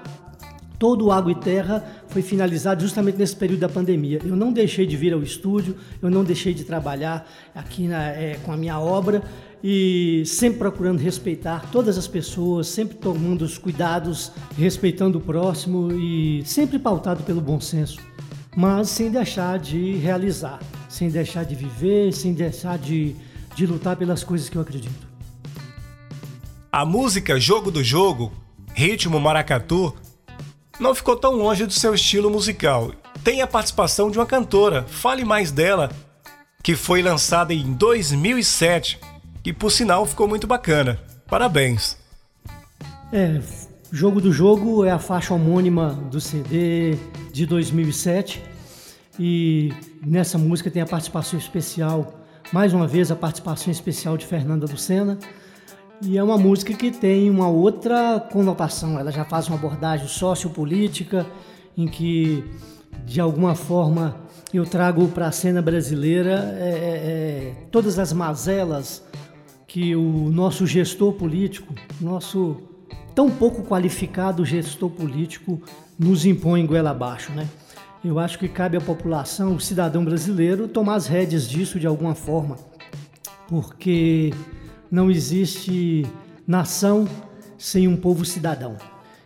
Todo 0.78 1.10
Água 1.10 1.32
e 1.32 1.34
Terra 1.34 1.84
foi 2.06 2.22
finalizado 2.22 2.82
justamente 2.82 3.18
nesse 3.18 3.34
período 3.34 3.60
da 3.60 3.68
pandemia. 3.68 4.20
Eu 4.24 4.36
não 4.36 4.52
deixei 4.52 4.86
de 4.86 4.96
vir 4.96 5.12
ao 5.12 5.22
estúdio, 5.22 5.76
eu 6.00 6.08
não 6.08 6.22
deixei 6.22 6.54
de 6.54 6.62
trabalhar 6.64 7.28
aqui 7.54 7.88
na, 7.88 8.10
é, 8.10 8.38
com 8.44 8.52
a 8.52 8.56
minha 8.56 8.78
obra 8.78 9.22
e 9.62 10.22
sempre 10.24 10.60
procurando 10.60 11.00
respeitar 11.00 11.68
todas 11.72 11.98
as 11.98 12.06
pessoas, 12.06 12.68
sempre 12.68 12.96
tomando 12.96 13.42
os 13.42 13.58
cuidados, 13.58 14.30
respeitando 14.56 15.18
o 15.18 15.20
próximo 15.20 15.92
e 15.92 16.44
sempre 16.44 16.78
pautado 16.78 17.24
pelo 17.24 17.40
bom 17.40 17.60
senso, 17.60 17.98
mas 18.56 18.88
sem 18.88 19.10
deixar 19.10 19.58
de 19.58 19.94
realizar, 19.96 20.60
sem 20.88 21.10
deixar 21.10 21.44
de 21.44 21.56
viver, 21.56 22.12
sem 22.12 22.32
deixar 22.32 22.78
de, 22.78 23.16
de 23.56 23.66
lutar 23.66 23.96
pelas 23.96 24.22
coisas 24.22 24.48
que 24.48 24.56
eu 24.56 24.62
acredito. 24.62 25.08
A 26.70 26.84
música 26.84 27.40
Jogo 27.40 27.70
do 27.70 27.82
Jogo, 27.82 28.30
Ritmo 28.74 29.18
Maracatu, 29.18 29.92
não 30.78 30.94
ficou 30.94 31.16
tão 31.16 31.34
longe 31.34 31.66
do 31.66 31.72
seu 31.72 31.94
estilo 31.94 32.30
musical. 32.30 32.92
Tem 33.24 33.42
a 33.42 33.46
participação 33.46 34.10
de 34.10 34.18
uma 34.18 34.26
cantora, 34.26 34.84
fale 34.84 35.24
mais 35.24 35.50
dela, 35.50 35.90
que 36.62 36.76
foi 36.76 37.02
lançada 37.02 37.52
em 37.52 37.72
2007 37.72 38.98
e 39.44 39.52
por 39.52 39.70
sinal 39.70 40.06
ficou 40.06 40.28
muito 40.28 40.46
bacana. 40.46 40.98
Parabéns. 41.26 41.96
É, 43.12 43.40
Jogo 43.90 44.20
do 44.20 44.32
Jogo 44.32 44.84
é 44.84 44.90
a 44.90 44.98
faixa 44.98 45.34
homônima 45.34 45.90
do 46.10 46.20
CD 46.20 46.96
de 47.32 47.46
2007 47.46 48.42
e 49.18 49.72
nessa 50.04 50.38
música 50.38 50.70
tem 50.70 50.82
a 50.82 50.86
participação 50.86 51.38
especial, 51.38 52.20
mais 52.52 52.72
uma 52.72 52.86
vez 52.86 53.10
a 53.10 53.16
participação 53.16 53.70
especial 53.70 54.16
de 54.16 54.26
Fernanda 54.26 54.66
Lucena. 54.66 55.18
E 56.00 56.16
é 56.16 56.22
uma 56.22 56.38
música 56.38 56.72
que 56.72 56.92
tem 56.92 57.28
uma 57.28 57.48
outra 57.48 58.20
conotação, 58.20 58.98
ela 58.98 59.10
já 59.10 59.24
faz 59.24 59.48
uma 59.48 59.56
abordagem 59.56 60.06
sociopolítica, 60.06 61.26
em 61.76 61.88
que, 61.88 62.44
de 63.04 63.20
alguma 63.20 63.56
forma, 63.56 64.16
eu 64.54 64.64
trago 64.64 65.08
para 65.08 65.26
a 65.26 65.32
cena 65.32 65.60
brasileira 65.60 66.56
é, 66.56 66.68
é, 66.68 66.72
é, 66.72 67.54
todas 67.70 67.98
as 67.98 68.12
mazelas 68.12 69.02
que 69.66 69.94
o 69.96 70.30
nosso 70.30 70.66
gestor 70.66 71.12
político, 71.14 71.74
nosso 72.00 72.56
tão 73.14 73.28
pouco 73.28 73.62
qualificado 73.62 74.44
gestor 74.44 74.90
político, 74.90 75.60
nos 75.98 76.24
impõe 76.24 76.64
goela 76.64 76.90
abaixo, 76.90 77.32
né? 77.32 77.46
Eu 78.04 78.20
acho 78.20 78.38
que 78.38 78.48
cabe 78.48 78.76
à 78.76 78.80
população, 78.80 79.56
o 79.56 79.60
cidadão 79.60 80.04
brasileiro, 80.04 80.68
tomar 80.68 80.94
as 80.94 81.08
rédeas 81.08 81.48
disso 81.48 81.80
de 81.80 81.86
alguma 81.86 82.14
forma, 82.14 82.56
porque 83.48 84.32
não 84.90 85.10
existe 85.10 86.06
nação 86.46 87.08
sem 87.56 87.86
um 87.88 87.96
povo 87.96 88.24
cidadão. 88.24 88.76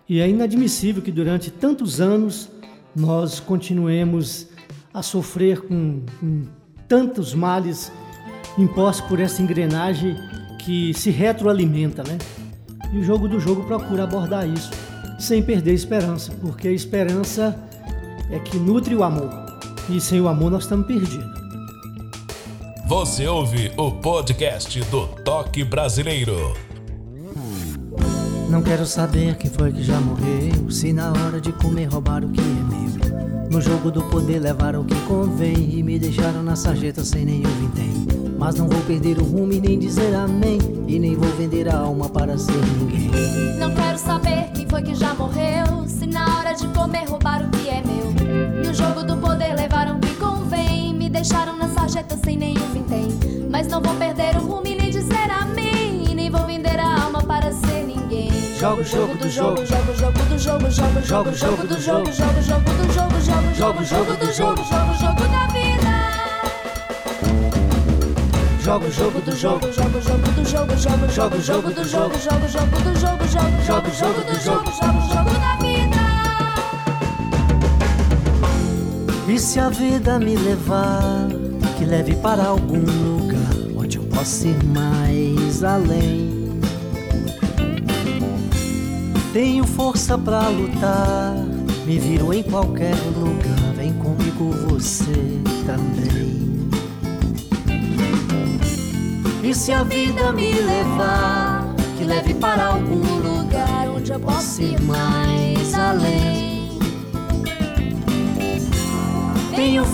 E 0.09 0.21
é 0.21 0.29
inadmissível 0.29 1.03
que 1.03 1.13
durante 1.13 1.51
tantos 1.51 2.01
anos 2.01 2.49
nós 2.95 3.41
continuemos 3.41 4.49
a 4.93 5.03
sofrer 5.03 5.61
com, 5.61 6.03
com 6.21 6.43
tantos 6.89 7.35
males 7.35 7.91
impostos 8.59 9.07
por 9.09 9.21
essa 9.21 9.41
engrenagem 9.41 10.17
que 10.59 10.93
se 10.95 11.11
retroalimenta, 11.11 12.03
né? 12.03 12.19
E 12.93 12.99
o 12.99 13.03
jogo 13.03 13.27
do 13.27 13.41
jogo 13.41 13.65
procura 13.65 14.05
abordar 14.05 14.47
isso 14.47 14.71
sem 15.19 15.43
perder 15.43 15.71
a 15.71 15.75
esperança, 15.75 16.33
porque 16.41 16.69
a 16.69 16.73
esperança 16.73 17.57
é 18.31 18.39
que 18.39 18.59
nutre 18.59 18.95
o 18.95 19.03
amor. 19.03 19.31
E 19.89 20.01
sem 20.01 20.21
o 20.21 20.29
amor 20.29 20.51
nós 20.51 20.65
estamos 20.65 20.87
perdidos. 20.87 21.42
Você 22.93 23.27
ouve 23.27 23.73
o 23.79 23.91
podcast 23.91 24.79
do 24.91 25.07
Toque 25.07 25.65
Brasileiro. 25.65 26.55
Não 28.51 28.61
quero 28.61 28.85
saber 28.85 29.35
quem 29.37 29.51
foi 29.51 29.73
que 29.73 29.83
já 29.83 29.99
morreu. 29.99 30.71
Se 30.71 30.93
na 30.93 31.11
hora 31.11 31.41
de 31.41 31.53
comer 31.53 31.87
roubaram 31.87 32.29
o 32.29 32.33
que 32.33 32.39
é 32.39 32.45
meu. 32.45 33.49
No 33.51 33.63
jogo 33.63 33.91
do 33.91 34.03
poder 34.03 34.41
levaram 34.41 34.83
o 34.83 34.85
que 34.85 34.95
convém. 35.07 35.71
E 35.71 35.83
me 35.83 35.99
deixaram 35.99 36.43
na 36.43 36.55
sarjeta 36.55 37.03
sem 37.03 37.25
nenhum 37.25 37.49
vintém. 37.61 37.95
Mas 38.39 38.57
não 38.57 38.69
vou 38.69 38.83
perder 38.83 39.19
o 39.19 39.25
rumo 39.25 39.55
e 39.55 39.61
nem 39.63 39.79
dizer 39.79 40.15
amém. 40.15 40.59
E 40.87 40.99
nem 40.99 41.17
vou 41.17 41.31
vender 41.31 41.71
a 41.71 41.79
alma 41.79 42.11
para 42.11 42.37
ser 42.37 42.61
ninguém. 42.77 43.11
Não 43.59 43.75
quero 43.75 43.97
saber 43.97 44.51
quem 44.55 44.69
foi 44.69 44.83
que 44.83 44.95
já 44.95 45.15
morreu. 45.15 45.89
Se 45.89 46.05
na 46.05 46.27
hora 46.37 46.53
de 46.53 46.69
comer 46.69 47.09
roubaram 47.09 47.47
o 47.47 47.51
que 47.53 47.71
é 47.71 47.83
meu. 47.87 48.63
No 48.63 48.75
jogo 48.75 49.03
do 49.03 49.17
poder 49.17 49.55
levaram 49.55 49.97
o 49.97 49.99
que 49.99 50.15
convém. 50.17 50.92
Deixaram 51.23 51.57
na 51.57 51.69
sarjeta 51.69 52.19
sem 52.25 52.37
nenhum 52.37 52.67
vintém. 52.73 53.07
Mas 53.49 53.69
não 53.69 53.81
vou 53.81 53.95
perder 53.95 54.35
o 54.39 54.41
rumo 54.41 54.67
e 54.67 54.75
nem 54.75 54.91
dizer 54.91 55.31
amém. 55.31 56.03
E 56.11 56.17
nem 56.17 56.29
vou 56.29 56.45
vender 56.45 56.77
a 56.81 57.05
alma 57.05 57.23
para 57.23 57.53
ser 57.53 57.85
ninguém. 57.85 58.29
Joga 58.59 58.83
o 58.83 58.85
jogo 58.85 59.15
do 59.17 59.31
jogo. 59.31 59.65
Joga 59.65 59.93
o 59.93 59.95
jogo 59.95 60.19
do 60.19 60.37
jogo, 60.37 60.69
joga 60.69 60.99
o 60.99 61.05
jogo, 61.05 61.37
jogo 61.37 61.67
do 61.69 61.81
jogo, 61.81 62.13
joga 62.13 62.41
o 62.41 62.43
jogo 62.43 62.73
do 62.73 62.93
jogo, 62.93 63.55
joga 63.55 63.81
o 63.81 63.85
jogo 63.85 64.17
do 64.17 64.33
jogo, 64.33 64.65
joga 64.65 64.91
o 64.91 64.95
jogo 64.97 65.23
da 65.29 65.47
vida. 65.53 65.95
Joga 68.61 68.85
o 68.85 68.91
jogo 68.91 69.21
do 69.21 69.37
jogo. 69.37 69.73
Joga 69.73 69.99
o 69.99 70.03
jogo 70.03 70.33
do 70.33 70.45
jogo, 70.45 70.77
joga 70.77 71.09
Joga 71.09 71.37
o 71.37 71.41
jogo 71.41 71.71
do 71.71 71.85
jogo. 71.85 72.19
joga 72.19 72.45
o 72.45 72.49
jogo 72.49 72.81
do 72.83 72.99
jogo, 72.99 73.29
joga 73.29 73.63
Joga 73.63 73.89
o 73.89 73.95
jogo 73.95 74.21
do 74.25 74.41
jogo. 74.41 74.73
joga 74.73 74.99
o 74.99 75.09
jogo 75.09 75.39
da 75.39 75.57
vida. 75.57 75.62
E 79.33 79.39
se 79.39 79.59
a 79.59 79.71
vida 79.71 80.19
me 80.19 80.37
levar, 80.37 81.27
que 81.79 81.87
leve 81.87 82.15
para 82.17 82.45
algum 82.49 82.81
lugar 82.81 83.55
onde 83.75 83.97
eu 83.97 84.05
possa 84.05 84.47
ir 84.47 84.63
mais 84.63 85.65
além. 85.65 86.61
Tenho 89.33 89.67
força 89.67 90.19
pra 90.19 90.49
lutar, 90.49 91.35
me 91.87 91.99
viro 91.99 92.35
em 92.35 92.43
qualquer 92.43 92.95
lugar. 93.17 93.73
Vem 93.75 93.95
comigo 93.95 94.51
você 94.69 95.41
também. 95.65 96.69
E 99.43 99.55
se 99.55 99.73
a 99.73 99.83
vida 99.83 100.31
me 100.33 100.53
levar, 100.53 101.75
que 101.97 102.05
leve 102.05 102.35
para 102.35 102.67
algum 102.67 103.17
lugar 103.17 103.89
onde 103.97 104.13
eu 104.13 104.21
possa 104.21 104.63
ir 104.63 104.79
mais 104.83 105.22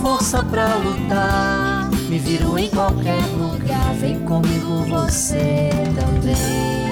força 0.00 0.42
pra 0.44 0.76
lutar, 0.76 1.90
me 2.08 2.18
viro 2.18 2.58
em 2.58 2.68
qualquer 2.68 3.22
lugar. 3.36 3.94
Vem 3.94 4.20
comigo 4.20 4.84
você 4.84 5.70
também. 5.94 6.87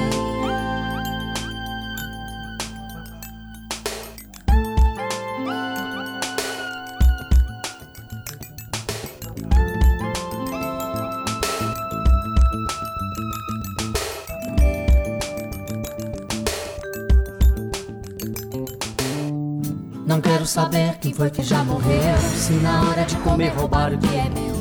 Foi 21.17 21.31
que 21.31 21.43
já 21.43 21.65
morreu. 21.65 22.19
Se 22.35 22.53
na 22.55 22.83
hora 22.83 23.05
de 23.05 23.17
comer 23.17 23.49
roubaram 23.57 23.97
o 23.97 23.99
que 23.99 24.15
é 24.15 24.29
meu. 24.29 24.55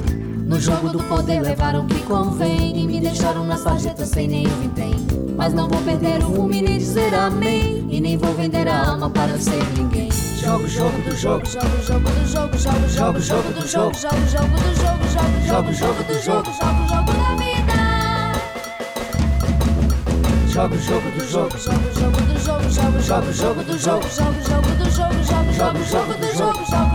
No 0.48 0.60
jogo 0.60 0.88
do 0.90 1.04
poder 1.04 1.42
levaram 1.42 1.84
o 1.84 1.88
que 1.88 2.00
convém. 2.04 2.78
E 2.80 2.88
me 2.88 3.02
deixaram 3.02 3.46
na 3.46 3.58
sarjeta 3.58 4.06
sem 4.06 4.28
nenhum 4.28 4.56
vintém. 4.62 4.96
Mas 5.36 5.54
não 5.54 5.68
vou 5.68 5.82
perder 5.82 6.24
o 6.24 6.30
rumo 6.30 6.54
e 6.54 6.62
nem 6.62 6.78
dizer 6.78 7.14
amém. 7.14 7.86
E 7.90 8.00
nem 8.00 8.18
vou 8.18 8.34
vender 8.34 8.68
a 8.70 8.90
alma 8.90 9.10
para 9.10 9.38
ser 9.38 9.64
ninguém. 9.78 10.10
Joga 10.40 10.64
o 10.64 10.68
jogo 10.68 11.02
do 11.02 11.16
jogo. 11.16 11.46
Joga 11.46 11.68
o 11.68 11.82
jogo 11.82 12.10
do 12.10 12.28
jogo, 12.28 12.58
joga 12.58 12.86
o 12.86 12.90
Joga 12.90 13.18
o 13.18 13.22
jogo 13.22 13.54
do 13.54 13.68
jogo. 13.68 13.94
joga 13.98 14.16
o 14.16 14.28
jogo 14.28 14.56
do 14.56 14.76
jogo, 14.76 15.04
joga 15.12 15.70
o 15.70 15.74
jogo 15.74 16.04
do 16.04 16.14
jogo, 16.14 16.22
joga 16.22 16.50
o 16.50 16.54
jogo 16.54 16.85
Jogo 20.56 20.70
do 20.70 20.82
jogo. 20.82 21.02
Joga 21.12 21.82
jogo 22.00 22.22
do 22.22 22.40
jogo, 22.40 22.70
joga 23.02 23.28
o 23.28 23.34
jogo 23.34 23.64
do 23.66 23.78
jogo. 23.78 24.08
joga 24.08 24.42
jogo 24.42 24.72
do 24.78 24.90
jogo, 24.90 25.24
Joga 25.28 25.80
o 25.80 25.84
jogo 25.84 26.14
do 26.14 26.32
jogo, 26.32 26.32
joga 26.32 26.32
o 26.32 26.34
jogo 26.34 26.72
da 26.72 26.95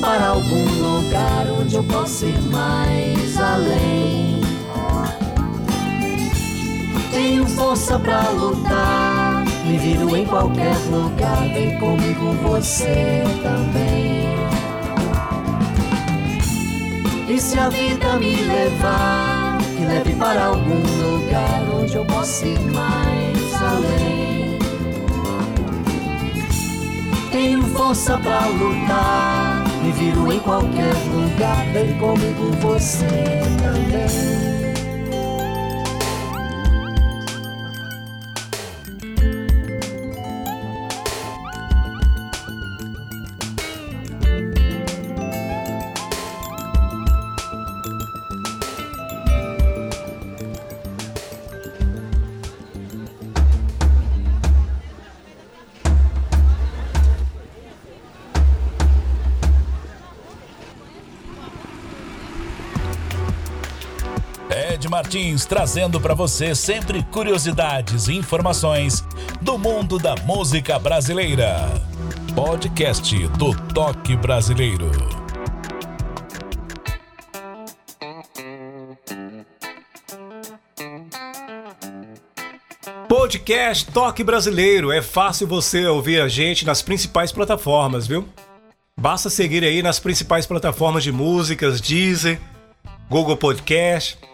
para 0.00 0.28
algum 0.28 0.64
lugar 0.64 1.46
onde 1.60 1.74
eu 1.74 1.84
possa 1.84 2.26
ir 2.26 2.40
mais 2.42 3.36
além. 3.36 4.40
Tenho 7.10 7.46
força 7.46 7.98
pra 7.98 8.28
lutar, 8.30 9.44
me 9.64 9.76
viro 9.78 10.16
em 10.16 10.24
qualquer 10.24 10.76
lugar. 10.90 11.48
Vem 11.52 11.78
comigo 11.78 12.32
você 12.42 13.24
também. 13.42 14.28
E 17.28 17.40
se 17.40 17.58
a 17.58 17.68
vida 17.68 18.16
me 18.16 18.36
levar, 18.36 19.58
que 19.76 19.84
leve 19.84 20.14
para 20.14 20.46
algum 20.46 20.80
lugar 20.80 21.62
onde 21.78 21.94
eu 21.96 22.04
possa 22.04 22.46
ir 22.46 22.60
mais 22.72 23.62
além. 23.62 24.58
Tenho 27.30 27.62
força 27.64 28.16
pra 28.18 28.46
lutar, 28.46 29.47
me 29.88 29.92
viro 29.92 30.32
em 30.32 30.40
qualquer 30.40 30.94
lugar. 31.14 31.64
Vem 31.72 31.98
comigo 31.98 32.50
você 32.60 33.06
também. 33.58 34.47
Martins 65.08 65.46
trazendo 65.46 65.98
para 65.98 66.12
você 66.12 66.54
sempre 66.54 67.02
curiosidades 67.02 68.08
e 68.08 68.14
informações 68.14 69.02
do 69.40 69.56
mundo 69.56 69.98
da 69.98 70.14
música 70.26 70.78
brasileira. 70.78 71.56
Podcast 72.34 73.16
do 73.28 73.54
Toque 73.72 74.14
Brasileiro. 74.14 74.90
Podcast 83.08 83.90
Toque 83.90 84.22
Brasileiro. 84.22 84.92
É 84.92 85.00
fácil 85.00 85.46
você 85.46 85.86
ouvir 85.86 86.20
a 86.20 86.28
gente 86.28 86.66
nas 86.66 86.82
principais 86.82 87.32
plataformas, 87.32 88.06
viu? 88.06 88.28
Basta 88.94 89.30
seguir 89.30 89.64
aí 89.64 89.80
nas 89.80 89.98
principais 89.98 90.44
plataformas 90.44 91.02
de 91.02 91.10
músicas, 91.10 91.80
Deezer, 91.80 92.38
Google 93.08 93.38
Podcast. 93.38 94.27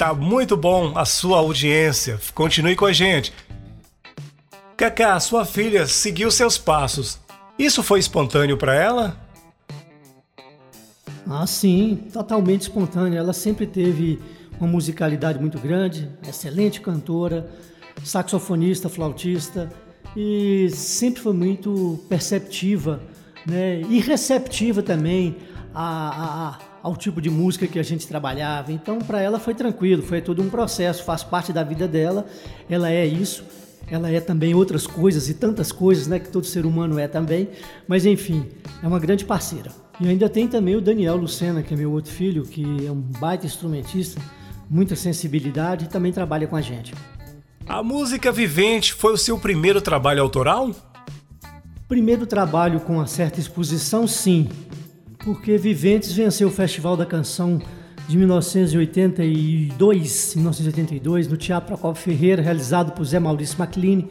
Tá 0.00 0.14
muito 0.14 0.56
bom 0.56 0.96
a 0.96 1.04
sua 1.04 1.36
audiência. 1.36 2.18
Continue 2.34 2.74
com 2.74 2.86
a 2.86 2.92
gente. 2.92 3.34
Cacá, 4.74 5.20
sua 5.20 5.44
filha 5.44 5.86
seguiu 5.86 6.30
seus 6.30 6.56
passos. 6.56 7.20
Isso 7.58 7.82
foi 7.82 8.00
espontâneo 8.00 8.56
para 8.56 8.74
ela? 8.74 9.14
Ah, 11.28 11.46
sim, 11.46 12.08
totalmente 12.10 12.62
espontânea. 12.62 13.18
Ela 13.18 13.34
sempre 13.34 13.66
teve 13.66 14.18
uma 14.58 14.66
musicalidade 14.66 15.38
muito 15.38 15.58
grande, 15.58 16.10
excelente 16.26 16.80
cantora, 16.80 17.50
saxofonista, 18.02 18.88
flautista 18.88 19.68
e 20.16 20.70
sempre 20.70 21.20
foi 21.20 21.34
muito 21.34 22.02
perceptiva 22.08 23.02
né? 23.46 23.82
e 23.82 24.00
receptiva 24.00 24.82
também 24.82 25.36
a, 25.74 26.56
a, 26.56 26.69
ao 26.82 26.96
tipo 26.96 27.20
de 27.20 27.30
música 27.30 27.66
que 27.66 27.78
a 27.78 27.82
gente 27.82 28.06
trabalhava. 28.06 28.72
Então, 28.72 28.98
para 28.98 29.20
ela 29.20 29.38
foi 29.38 29.54
tranquilo, 29.54 30.02
foi 30.02 30.20
todo 30.20 30.42
um 30.42 30.48
processo, 30.48 31.04
faz 31.04 31.22
parte 31.22 31.52
da 31.52 31.62
vida 31.62 31.86
dela, 31.86 32.26
ela 32.68 32.90
é 32.90 33.06
isso. 33.06 33.44
ela 33.90 34.10
é 34.10 34.20
também 34.20 34.54
outras 34.54 34.86
coisas 34.86 35.28
e 35.28 35.34
tantas 35.34 35.72
coisas, 35.72 36.06
né, 36.06 36.18
que 36.18 36.28
todo 36.28 36.46
ser 36.46 36.64
humano 36.64 36.98
é 36.98 37.08
também, 37.08 37.48
mas 37.88 38.06
enfim, 38.06 38.46
é 38.82 38.86
uma 38.86 39.00
grande 39.00 39.24
parceira. 39.24 39.70
E 40.00 40.08
ainda 40.08 40.28
tem 40.28 40.46
também 40.46 40.76
o 40.76 40.80
Daniel 40.80 41.16
Lucena, 41.16 41.62
que 41.62 41.74
é 41.74 41.76
meu 41.76 41.90
outro 41.92 42.12
filho, 42.12 42.44
que 42.44 42.86
é 42.86 42.90
um 42.90 43.00
baita 43.00 43.46
instrumentista, 43.46 44.20
muita 44.68 44.94
sensibilidade 44.94 45.86
e 45.86 45.88
também 45.88 46.12
trabalha 46.12 46.46
com 46.46 46.56
a 46.56 46.60
gente. 46.60 46.94
A 47.68 47.82
música 47.82 48.32
vivente 48.32 48.94
foi 48.94 49.12
o 49.12 49.18
seu 49.18 49.38
primeiro 49.38 49.80
trabalho 49.80 50.22
autoral? 50.22 50.70
Primeiro 51.86 52.24
trabalho 52.24 52.80
com 52.80 52.94
uma 52.94 53.06
certa 53.06 53.40
exposição, 53.40 54.06
sim, 54.06 54.48
porque 55.24 55.56
Viventes 55.56 56.12
venceu 56.12 56.48
o 56.48 56.50
Festival 56.50 56.96
da 56.96 57.06
Canção 57.06 57.62
de 58.08 58.16
1982, 58.16 60.34
1982, 60.34 61.28
no 61.28 61.36
Teatro 61.36 61.68
Procopio 61.68 62.02
Ferreira, 62.02 62.42
realizado 62.42 62.90
por 62.92 63.04
Zé 63.04 63.20
Maurício 63.20 63.58
MacLean, 63.58 64.04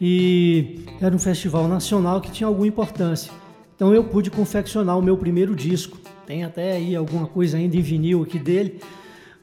e 0.00 0.84
era 1.00 1.14
um 1.14 1.18
festival 1.18 1.68
nacional 1.68 2.20
que 2.20 2.30
tinha 2.30 2.46
alguma 2.46 2.66
importância. 2.66 3.32
Então 3.74 3.94
eu 3.94 4.04
pude 4.04 4.30
confeccionar 4.30 4.98
o 4.98 5.02
meu 5.02 5.16
primeiro 5.16 5.56
disco. 5.56 5.98
Tem 6.26 6.44
até 6.44 6.72
aí 6.72 6.94
alguma 6.94 7.26
coisa 7.26 7.56
ainda 7.56 7.76
em 7.76 7.80
vinil 7.80 8.22
aqui 8.22 8.38
dele, 8.38 8.80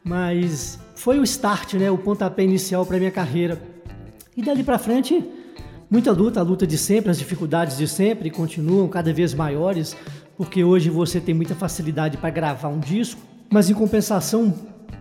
mas 0.03 0.79
foi 0.95 1.19
o 1.19 1.23
start, 1.23 1.73
né, 1.73 1.91
o 1.91 1.97
pontapé 1.97 2.43
inicial 2.43 2.85
para 2.85 2.97
minha 2.97 3.11
carreira. 3.11 3.61
E 4.35 4.41
dali 4.41 4.63
para 4.63 4.77
frente, 4.77 5.23
muita 5.89 6.11
luta, 6.11 6.39
a 6.39 6.43
luta 6.43 6.65
de 6.65 6.77
sempre, 6.77 7.11
as 7.11 7.17
dificuldades 7.17 7.77
de 7.77 7.87
sempre 7.87 8.29
continuam 8.29 8.87
cada 8.87 9.11
vez 9.11 9.33
maiores, 9.33 9.97
porque 10.39 10.63
hoje 10.63 10.89
você 10.89 11.19
tem 11.19 11.35
muita 11.35 11.53
facilidade 11.53 12.15
para 12.15 12.29
gravar 12.29 12.69
um 12.69 12.79
disco, 12.79 13.19
mas 13.49 13.69
em 13.69 13.73
compensação, 13.73 14.53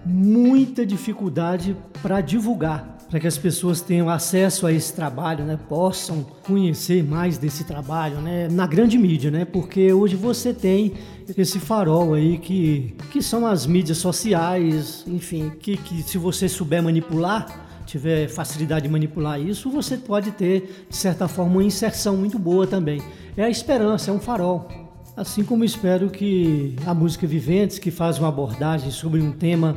muita 0.05 0.85
dificuldade 0.85 1.77
para 2.03 2.21
divulgar, 2.21 2.99
para 3.09 3.21
que 3.21 3.27
as 3.29 3.39
pessoas 3.39 3.81
tenham 3.81 4.09
acesso 4.09 4.67
a 4.67 4.73
esse 4.73 4.93
trabalho, 4.93 5.45
né? 5.45 5.57
possam 5.69 6.27
conhecer 6.45 7.05
mais 7.05 7.39
desse 7.39 7.63
trabalho 7.63 8.21
né? 8.21 8.49
na 8.51 8.67
grande 8.67 8.99
mídia, 8.99 9.31
né? 9.31 9.45
porque 9.45 9.93
hoje 9.93 10.17
você 10.17 10.53
tem 10.53 10.95
esse 11.37 11.61
farol 11.61 12.15
aí 12.15 12.39
que, 12.39 12.97
que 13.13 13.23
são 13.23 13.47
as 13.47 13.65
mídias 13.65 13.99
sociais, 13.99 15.05
enfim, 15.07 15.53
que, 15.61 15.77
que 15.77 16.03
se 16.03 16.19
você 16.19 16.49
souber 16.49 16.83
manipular, 16.83 17.47
tiver 17.87 18.27
facilidade 18.27 18.89
de 18.89 18.93
manipular 18.93 19.41
isso, 19.41 19.71
você 19.71 19.97
pode 19.97 20.33
ter, 20.33 20.87
de 20.91 20.97
certa 20.97 21.29
forma, 21.29 21.53
uma 21.53 21.65
inserção 21.65 22.17
muito 22.17 22.41
boa 22.41 22.67
também. 22.67 23.01
É 23.37 23.45
a 23.45 23.49
esperança, 23.49 24.11
é 24.11 24.13
um 24.13 24.19
farol. 24.19 24.88
Assim 25.19 25.43
como 25.43 25.65
espero 25.65 26.09
que 26.11 26.77
a 26.87 26.95
música 26.95 27.27
Viventes, 27.27 27.81
que 27.81 27.91
faz 27.91 28.21
uma 28.21 28.29
abordagem 28.29 28.93
sobre 28.93 29.21
um 29.21 29.33
tema 29.33 29.77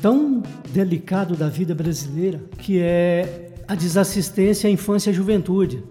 tão 0.00 0.42
delicado 0.70 1.36
da 1.36 1.46
vida 1.46 1.74
brasileira, 1.74 2.40
que 2.56 2.80
é 2.80 3.50
a 3.68 3.74
desassistência 3.74 4.68
à 4.68 4.70
infância 4.70 5.10
e 5.10 5.12
à 5.12 5.14
juventude, 5.14 5.84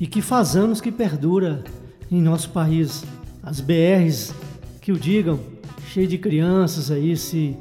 e 0.00 0.08
que 0.08 0.20
faz 0.20 0.56
anos 0.56 0.80
que 0.80 0.90
perdura 0.90 1.62
em 2.10 2.20
nosso 2.20 2.50
país. 2.50 3.04
As 3.40 3.60
BRs, 3.60 4.34
que 4.80 4.90
o 4.90 4.98
digam, 4.98 5.38
cheio 5.86 6.08
de 6.08 6.18
crianças 6.18 6.90
aí 6.90 7.16
se, 7.16 7.56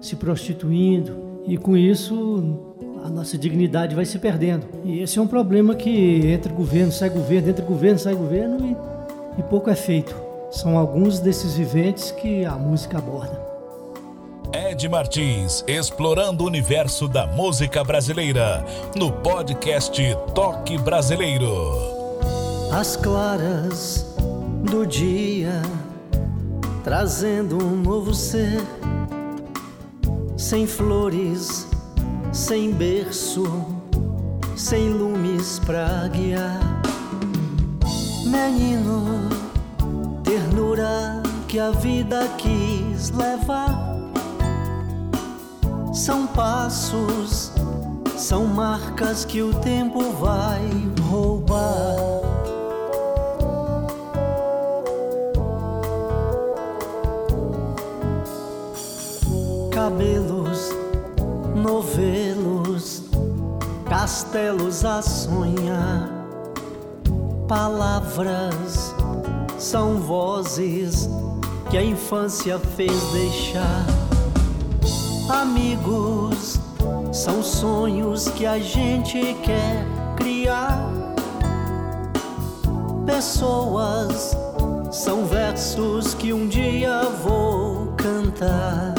se 0.00 0.16
prostituindo, 0.16 1.16
e 1.46 1.56
com 1.56 1.76
isso 1.76 2.74
a 3.04 3.08
nossa 3.08 3.38
dignidade 3.38 3.94
vai 3.94 4.04
se 4.04 4.18
perdendo. 4.18 4.66
E 4.84 4.98
esse 4.98 5.16
é 5.16 5.22
um 5.22 5.28
problema 5.28 5.76
que 5.76 6.26
entra 6.26 6.52
governo, 6.52 6.90
sai 6.90 7.08
governo, 7.08 7.50
entra 7.50 7.64
governo, 7.64 8.00
sai 8.00 8.16
governo 8.16 8.66
e 8.66 8.97
e 9.38 9.42
pouco 9.42 9.70
é 9.70 9.76
feito. 9.76 10.14
São 10.50 10.76
alguns 10.76 11.20
desses 11.20 11.54
viventes 11.54 12.10
que 12.10 12.44
a 12.44 12.52
música 12.52 12.98
aborda. 12.98 13.46
Ed 14.52 14.88
Martins, 14.88 15.62
explorando 15.66 16.42
o 16.42 16.46
universo 16.46 17.06
da 17.06 17.26
música 17.26 17.84
brasileira, 17.84 18.64
no 18.96 19.12
podcast 19.12 20.00
Toque 20.34 20.78
Brasileiro. 20.78 21.72
As 22.72 22.96
claras 22.96 24.06
do 24.70 24.86
dia, 24.86 25.62
trazendo 26.82 27.62
um 27.62 27.76
novo 27.76 28.14
ser, 28.14 28.62
sem 30.36 30.66
flores, 30.66 31.66
sem 32.32 32.72
berço, 32.72 33.44
sem 34.56 34.88
lumes 34.88 35.58
pra 35.58 36.08
guiar 36.08 36.78
Menino, 38.28 39.30
ternura 40.22 41.22
que 41.48 41.58
a 41.58 41.70
vida 41.70 42.28
quis 42.36 43.08
levar. 43.10 43.98
São 45.94 46.26
passos, 46.26 47.50
são 48.18 48.44
marcas 48.44 49.24
que 49.24 49.40
o 49.40 49.54
tempo 49.54 50.12
vai 50.12 50.60
roubar. 51.08 51.96
Cabelos, 59.72 60.68
novelos, 61.56 63.04
castelos 63.88 64.84
a 64.84 65.00
sonhar 65.00 66.17
Palavras 67.48 68.94
são 69.56 69.94
vozes 69.96 71.08
que 71.70 71.78
a 71.78 71.82
infância 71.82 72.58
fez 72.58 72.92
deixar. 73.10 73.86
Amigos 75.30 76.60
são 77.10 77.42
sonhos 77.42 78.28
que 78.28 78.44
a 78.44 78.58
gente 78.58 79.34
quer 79.42 79.86
criar. 80.14 80.92
Pessoas 83.06 84.36
são 84.90 85.24
versos 85.24 86.12
que 86.12 86.34
um 86.34 86.46
dia 86.46 87.00
vou 87.24 87.94
cantar. 87.96 88.92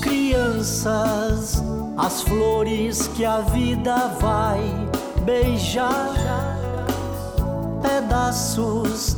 Crianças, 0.00 1.62
as 1.98 2.22
flores 2.22 3.06
que 3.08 3.22
a 3.22 3.40
vida 3.40 4.08
vai 4.18 4.62
beijar 5.26 6.53
pedaços 8.04 9.16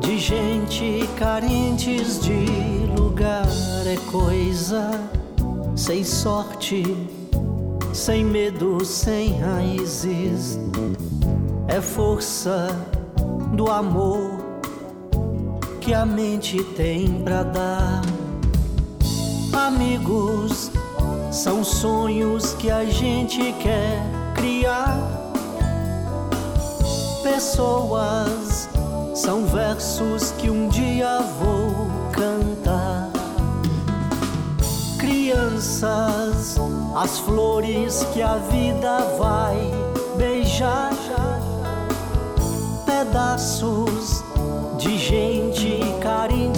de 0.00 0.18
gente 0.18 1.08
carentes 1.16 2.20
de 2.20 2.44
lugar. 2.98 3.46
É 3.86 3.96
coisa 4.10 4.90
sem 5.76 6.02
sorte, 6.02 6.82
sem 7.92 8.24
medo, 8.24 8.84
sem 8.84 9.38
raízes. 9.38 10.58
É 11.68 11.80
força 11.80 12.68
do 13.52 13.70
amor 13.70 14.30
que 15.80 15.94
a 15.94 16.04
mente 16.04 16.62
tem 16.76 17.22
pra 17.22 17.44
dar. 17.44 18.02
Amigos 19.52 20.72
são 21.30 21.62
sonhos 21.62 22.54
que 22.54 22.70
a 22.70 22.84
gente 22.84 23.52
quer 23.62 24.02
criar 24.34 25.25
pessoas 27.26 28.68
são 29.12 29.44
versos 29.46 30.30
que 30.32 30.48
um 30.48 30.68
dia 30.68 31.18
vou 31.40 31.88
cantar. 32.12 33.10
Crianças, 34.96 36.56
as 36.94 37.18
flores 37.18 38.06
que 38.14 38.22
a 38.22 38.36
vida 38.36 38.98
vai 39.18 39.58
beijar. 40.16 40.92
Pedaços 42.86 44.22
de 44.78 44.96
gente 44.96 45.80
carentes 46.00 46.55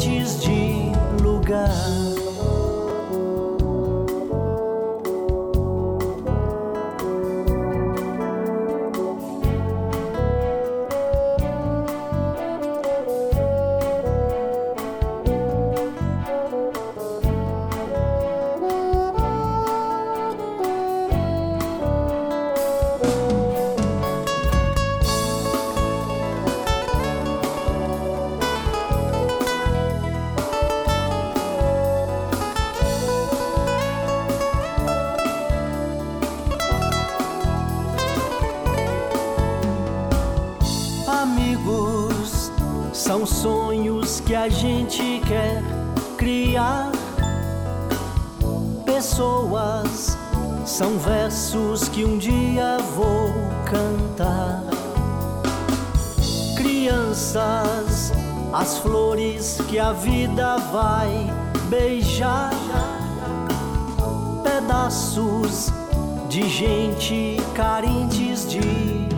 gente 66.89 67.37
carentes 67.55 68.49
de 68.49 68.61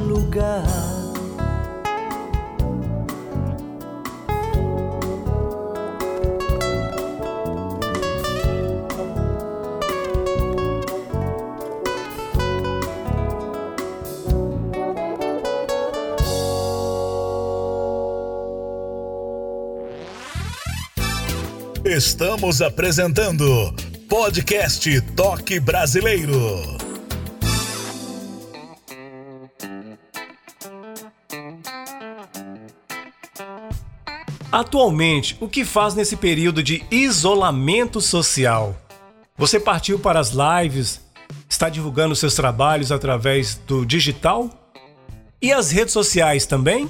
lugar. 0.06 0.64
Estamos 21.84 22.60
apresentando 22.62 23.74
Podcast 24.08 25.00
Toque 25.14 25.60
Brasileiro. 25.60 26.79
Atualmente, 34.60 35.38
o 35.40 35.48
que 35.48 35.64
faz 35.64 35.94
nesse 35.94 36.14
período 36.16 36.62
de 36.62 36.84
isolamento 36.90 37.98
social? 37.98 38.76
Você 39.38 39.58
partiu 39.58 39.98
para 39.98 40.20
as 40.20 40.32
lives, 40.32 41.00
está 41.48 41.70
divulgando 41.70 42.14
seus 42.14 42.34
trabalhos 42.34 42.92
através 42.92 43.54
do 43.66 43.86
digital? 43.86 44.50
E 45.40 45.50
as 45.50 45.70
redes 45.70 45.94
sociais 45.94 46.44
também? 46.44 46.86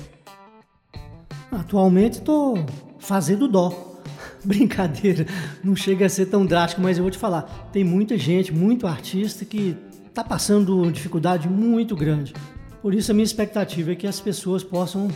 Atualmente 1.53 2.15
estou 2.15 2.59
fazendo 2.99 3.47
dó. 3.47 3.73
Brincadeira, 4.45 5.25
não 5.63 5.77
chega 5.77 6.07
a 6.07 6.09
ser 6.09 6.27
tão 6.27 6.45
drástico, 6.45 6.83
mas 6.83 6.99
eu 6.99 7.05
vou 7.05 7.11
te 7.13 7.19
falar, 7.19 7.69
tem 7.73 7.85
muita 7.85 8.19
gente, 8.19 8.53
muito 8.53 8.85
artista 8.85 9.45
que 9.45 9.77
está 10.09 10.25
passando 10.25 10.91
dificuldade 10.91 11.49
muito 11.49 11.95
grande. 11.95 12.35
Por 12.83 12.97
isso 12.97 13.13
a 13.13 13.15
minha 13.15 13.23
expectativa 13.23 13.93
é 13.93 13.95
que 13.95 14.09
as 14.09 14.19
pessoas 14.19 14.65
possam 14.65 15.07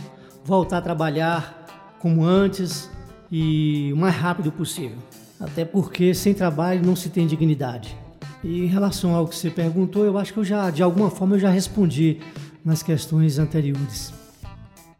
voltar 0.45 0.77
a 0.77 0.81
trabalhar 0.81 1.64
como 2.05 2.23
antes 2.23 2.87
e 3.31 3.91
o 3.91 3.97
mais 3.97 4.13
rápido 4.13 4.51
possível. 4.51 4.99
Até 5.39 5.65
porque 5.65 6.13
sem 6.13 6.35
trabalho 6.35 6.85
não 6.85 6.95
se 6.95 7.09
tem 7.09 7.25
dignidade. 7.25 7.97
E 8.43 8.61
em 8.61 8.67
relação 8.67 9.15
ao 9.15 9.27
que 9.27 9.35
você 9.35 9.49
perguntou, 9.49 10.05
eu 10.05 10.15
acho 10.15 10.31
que 10.31 10.37
eu 10.37 10.45
já, 10.45 10.69
de 10.69 10.83
alguma 10.83 11.09
forma, 11.09 11.35
eu 11.35 11.39
já 11.39 11.49
respondi 11.49 12.19
nas 12.63 12.83
questões 12.83 13.39
anteriores. 13.39 14.13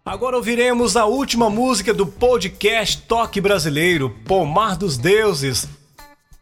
Agora 0.03 0.35
ouviremos 0.35 0.97
a 0.97 1.05
última 1.05 1.47
música 1.47 1.93
do 1.93 2.07
podcast 2.07 3.03
Toque 3.03 3.39
Brasileiro, 3.39 4.09
Pomar 4.25 4.75
dos 4.75 4.97
Deuses, 4.97 5.67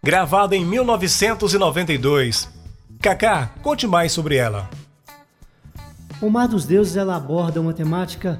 gravada 0.01 0.55
em 0.55 0.63
1992. 0.65 2.47
Kaká, 3.01 3.47
conte 3.61 3.85
mais 3.85 4.13
sobre 4.13 4.37
ela. 4.37 4.69
Pomar 6.21 6.47
dos 6.47 6.63
Deuses 6.63 6.95
ela 6.95 7.17
aborda 7.17 7.59
uma 7.59 7.73
temática 7.73 8.39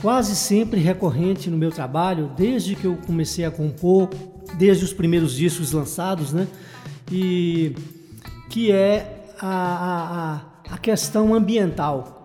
quase 0.00 0.36
sempre 0.36 0.80
recorrente 0.80 1.50
no 1.50 1.56
meu 1.56 1.70
trabalho, 1.70 2.30
desde 2.36 2.74
que 2.74 2.84
eu 2.84 2.96
comecei 3.06 3.44
a 3.44 3.50
compor, 3.50 4.10
desde 4.58 4.84
os 4.84 4.92
primeiros 4.92 5.34
discos 5.34 5.72
lançados, 5.72 6.32
né? 6.32 6.46
E 7.10 7.74
que 8.50 8.70
é 8.70 9.26
a, 9.40 10.42
a, 10.68 10.74
a 10.74 10.78
questão 10.78 11.34
ambiental 11.34 12.24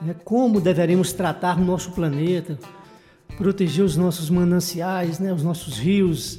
né, 0.00 0.14
como 0.24 0.60
deveremos 0.60 1.12
tratar 1.12 1.58
o 1.58 1.64
nosso 1.64 1.92
planeta, 1.92 2.58
proteger 3.36 3.84
os 3.84 3.96
nossos 3.96 4.30
mananciais, 4.30 5.18
né, 5.18 5.32
os 5.32 5.42
nossos 5.42 5.78
rios 5.78 6.38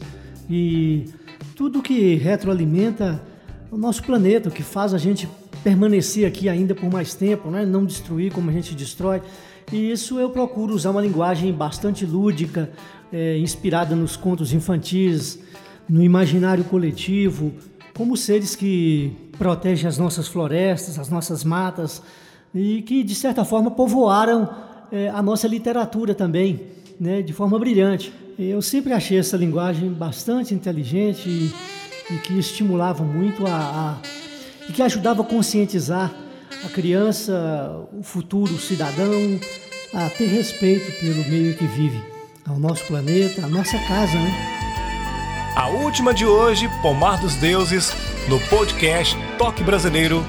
e 0.50 1.06
tudo 1.56 1.82
que 1.82 2.16
retroalimenta 2.16 3.22
o 3.72 3.78
nosso 3.78 4.04
planeta, 4.04 4.50
o 4.50 4.52
que 4.52 4.64
faz 4.64 4.94
a 4.94 4.98
gente 4.98 5.28
permanecer 5.64 6.26
aqui 6.26 6.48
ainda 6.48 6.74
por 6.74 6.90
mais 6.92 7.14
tempo, 7.14 7.50
né, 7.50 7.66
não 7.66 7.86
destruir 7.86 8.32
como 8.32 8.50
a 8.50 8.54
gente 8.54 8.74
destrói. 8.76 9.22
E 9.72 9.92
isso 9.92 10.18
eu 10.18 10.30
procuro 10.30 10.74
usar 10.74 10.92
uma 10.92 11.02
linguagem 11.02 11.52
bastante 11.52 12.06
lúdica, 12.06 12.72
é, 13.12 13.38
inspirada 13.38 13.98
nos 13.98 14.16
contos 14.16 14.54
infantis, 14.54 15.40
no 15.90 16.02
imaginário 16.02 16.64
coletivo, 16.64 17.52
como 17.94 18.16
seres 18.16 18.56
que 18.56 19.12
protegem 19.38 19.86
as 19.86 19.98
nossas 19.98 20.26
florestas, 20.26 20.98
as 20.98 21.10
nossas 21.10 21.44
matas, 21.44 22.02
e 22.56 22.82
que, 22.84 23.04
de 23.04 23.14
certa 23.14 23.44
forma, 23.44 23.70
povoaram 23.70 24.50
é, 24.90 25.10
a 25.10 25.22
nossa 25.22 25.50
literatura 25.50 26.16
também, 26.16 26.62
né, 26.98 27.22
de 27.22 27.34
forma 27.34 27.60
brilhante. 27.60 28.14
Eu 28.40 28.62
sempre 28.62 28.94
achei 28.94 29.20
essa 29.20 29.36
linguagem 29.36 29.92
bastante 29.92 30.54
inteligente 30.54 31.28
e, 31.28 31.54
e 32.14 32.18
que 32.20 32.40
estimulava 32.40 33.04
muito 33.04 33.46
a, 33.46 33.52
a, 33.52 33.98
e 34.70 34.72
que 34.72 34.82
ajudava 34.82 35.24
a 35.24 35.26
conscientizar 35.26 36.14
a 36.66 36.70
criança, 36.70 37.88
o 37.92 38.04
futuro 38.04 38.58
cidadão, 38.60 39.40
a 39.94 40.10
ter 40.10 40.28
respeito 40.28 40.92
pelo 41.00 41.24
meio 41.30 41.52
em 41.52 41.54
que 41.54 41.66
vive, 41.66 42.02
ao 42.48 42.60
nosso 42.60 42.84
planeta, 42.86 43.46
à 43.46 43.48
nossa 43.48 43.78
casa, 43.80 44.18
né? 44.18 45.54
A 45.56 45.70
última 45.70 46.14
de 46.14 46.26
hoje, 46.26 46.70
Pomar 46.82 47.20
dos 47.20 47.36
Deuses, 47.36 47.94
no 48.28 48.40
podcast 48.42 49.18
Toque 49.38 49.64
Brasileiro 49.64 50.24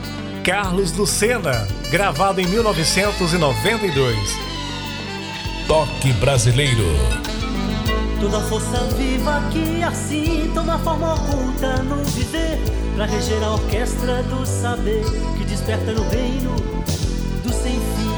Carlos 0.48 0.92
Lucena, 0.96 1.68
gravado 1.90 2.40
em 2.40 2.46
1992. 2.46 4.16
Toque 5.66 6.10
Brasileiro. 6.14 6.86
Toda 8.18 8.40
força 8.40 8.78
viva 8.96 9.42
que 9.52 9.82
assim 9.82 10.50
toma 10.54 10.78
forma 10.78 11.12
oculta 11.16 11.82
no 11.82 12.02
viver, 12.02 12.58
pra 12.96 13.04
reger 13.04 13.42
a 13.44 13.52
orquestra 13.52 14.22
do 14.22 14.46
saber 14.46 15.04
que 15.36 15.44
desperta 15.68 15.92
no 15.92 16.08
reino 16.08 16.56
do 17.44 17.52
sem 17.52 17.74
fim. 17.74 18.08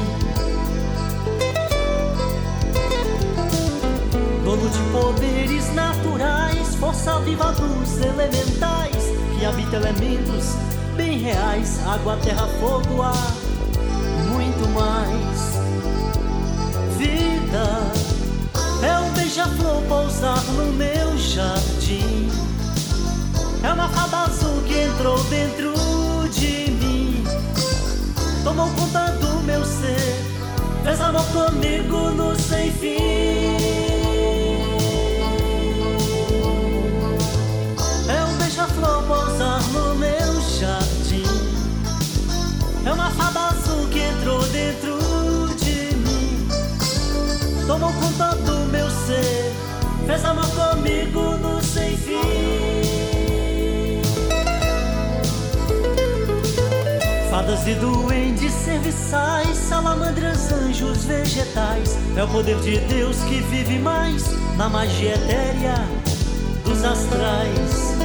Dono 4.45 4.69
de 4.69 4.79
poderes 4.93 5.73
naturais, 5.73 6.75
força 6.75 7.19
viva 7.19 7.51
dos 7.51 7.97
elementais 7.97 9.03
que 9.37 9.45
habita 9.45 9.75
elementos 9.75 10.55
bem 10.95 11.17
reais: 11.19 11.85
água, 11.85 12.15
terra, 12.23 12.47
fogo, 12.61 13.01
ar, 13.01 13.33
muito 14.31 14.69
mais. 14.69 15.59
Vida 16.97 17.91
é 18.81 18.97
um 18.99 19.11
beija-flor 19.11 19.81
pousar 19.89 20.41
no 20.53 20.71
meu 20.71 21.17
jardim. 21.17 22.29
É 23.61 23.73
uma 23.73 23.89
fada 23.89 24.19
azul 24.19 24.61
que 24.65 24.73
entrou 24.73 25.21
dentro. 25.25 25.70
Tomou 28.61 28.75
conta 28.75 29.11
do 29.13 29.41
meu 29.41 29.65
ser, 29.65 30.23
fez 30.83 31.01
amor 31.01 31.25
comigo 31.33 32.11
no 32.11 32.35
sem 32.39 32.71
fim. 32.71 32.95
É 38.07 38.23
um 38.23 38.37
beija-flor 38.37 39.01
pousar 39.05 39.63
no 39.73 39.95
meu 39.95 40.41
jardim. 40.59 41.23
É 42.85 42.93
uma 42.93 43.09
fada 43.09 43.47
azul 43.47 43.87
que 43.87 43.99
entrou 43.99 44.43
dentro 44.49 44.99
de 45.55 45.95
mim. 45.95 46.47
Tomou 47.65 47.91
conta 47.93 48.35
do 48.45 48.71
meu 48.71 48.87
ser, 48.91 49.51
fez 50.05 50.23
amor 50.23 50.45
comigo 50.51 51.35
no 51.37 51.63
sem 51.63 51.97
fim. 51.97 52.80
Fadas 57.31 57.65
e 57.65 57.75
duendes 57.75 58.51
serviçais, 58.51 59.55
salamandras, 59.55 60.51
anjos, 60.51 61.05
vegetais. 61.05 61.97
É 62.17 62.23
o 62.25 62.27
poder 62.27 62.59
de 62.59 62.77
Deus 62.81 63.15
que 63.23 63.35
vive 63.35 63.79
mais 63.79 64.25
na 64.57 64.67
magia 64.67 65.15
etérea 65.15 65.75
dos 66.65 66.83
astrais. 66.83 67.95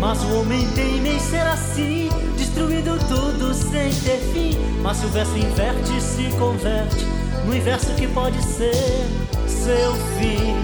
Mas 0.00 0.24
o 0.24 0.40
homem 0.40 0.68
tem 0.70 1.06
em 1.06 1.20
ser 1.20 1.46
assim, 1.46 2.08
destruindo 2.36 2.98
tudo 3.06 3.54
sem 3.54 3.94
ter 3.94 4.18
fim. 4.32 4.58
Mas 4.82 4.96
se 4.96 5.06
o 5.06 5.08
verso 5.10 5.38
inverte, 5.38 6.02
se 6.02 6.36
converte 6.36 7.06
no 7.46 7.54
inverso 7.54 7.94
que 7.94 8.08
pode 8.08 8.42
ser 8.42 9.06
seu 9.46 9.94
fim. 10.18 10.56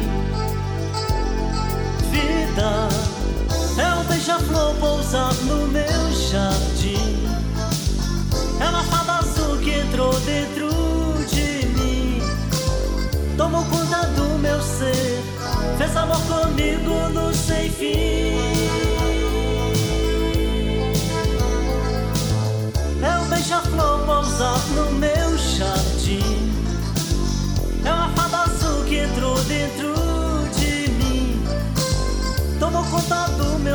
Vida 2.10 2.88
flor 4.48 4.74
pousa 4.76 5.30
no 5.44 5.66
meu 5.68 6.12
jardim. 6.30 7.26
É 8.60 8.68
uma 8.68 8.82
fada 8.84 9.18
azul 9.18 9.58
que 9.58 9.70
entrou 9.70 10.12
dentro 10.20 10.68
de 11.28 11.66
mim. 11.68 12.22
Tomou 13.36 13.64
conta 13.64 14.06
do 14.08 14.38
meu 14.38 14.60
ser, 14.60 15.22
fez 15.78 15.96
amor 15.96 16.20
comigo 16.22 17.08
no 17.14 17.34
sem 17.34 17.70
fim. 17.70 18.36
É 23.02 23.18
um 23.18 23.28
beija-flor 23.28 24.00
pousar 24.04 24.58
no 24.74 24.92
meu 24.92 25.38
jardim. 25.38 26.52
É 27.84 27.92
uma 27.92 28.08
fada 28.10 28.42
azul 28.42 28.84
que 28.84 28.98
entrou 28.98 29.36
dentro 29.44 29.94
de 30.58 30.90
mim. 30.92 31.42
Tomou 32.58 32.84
conta 32.84 33.29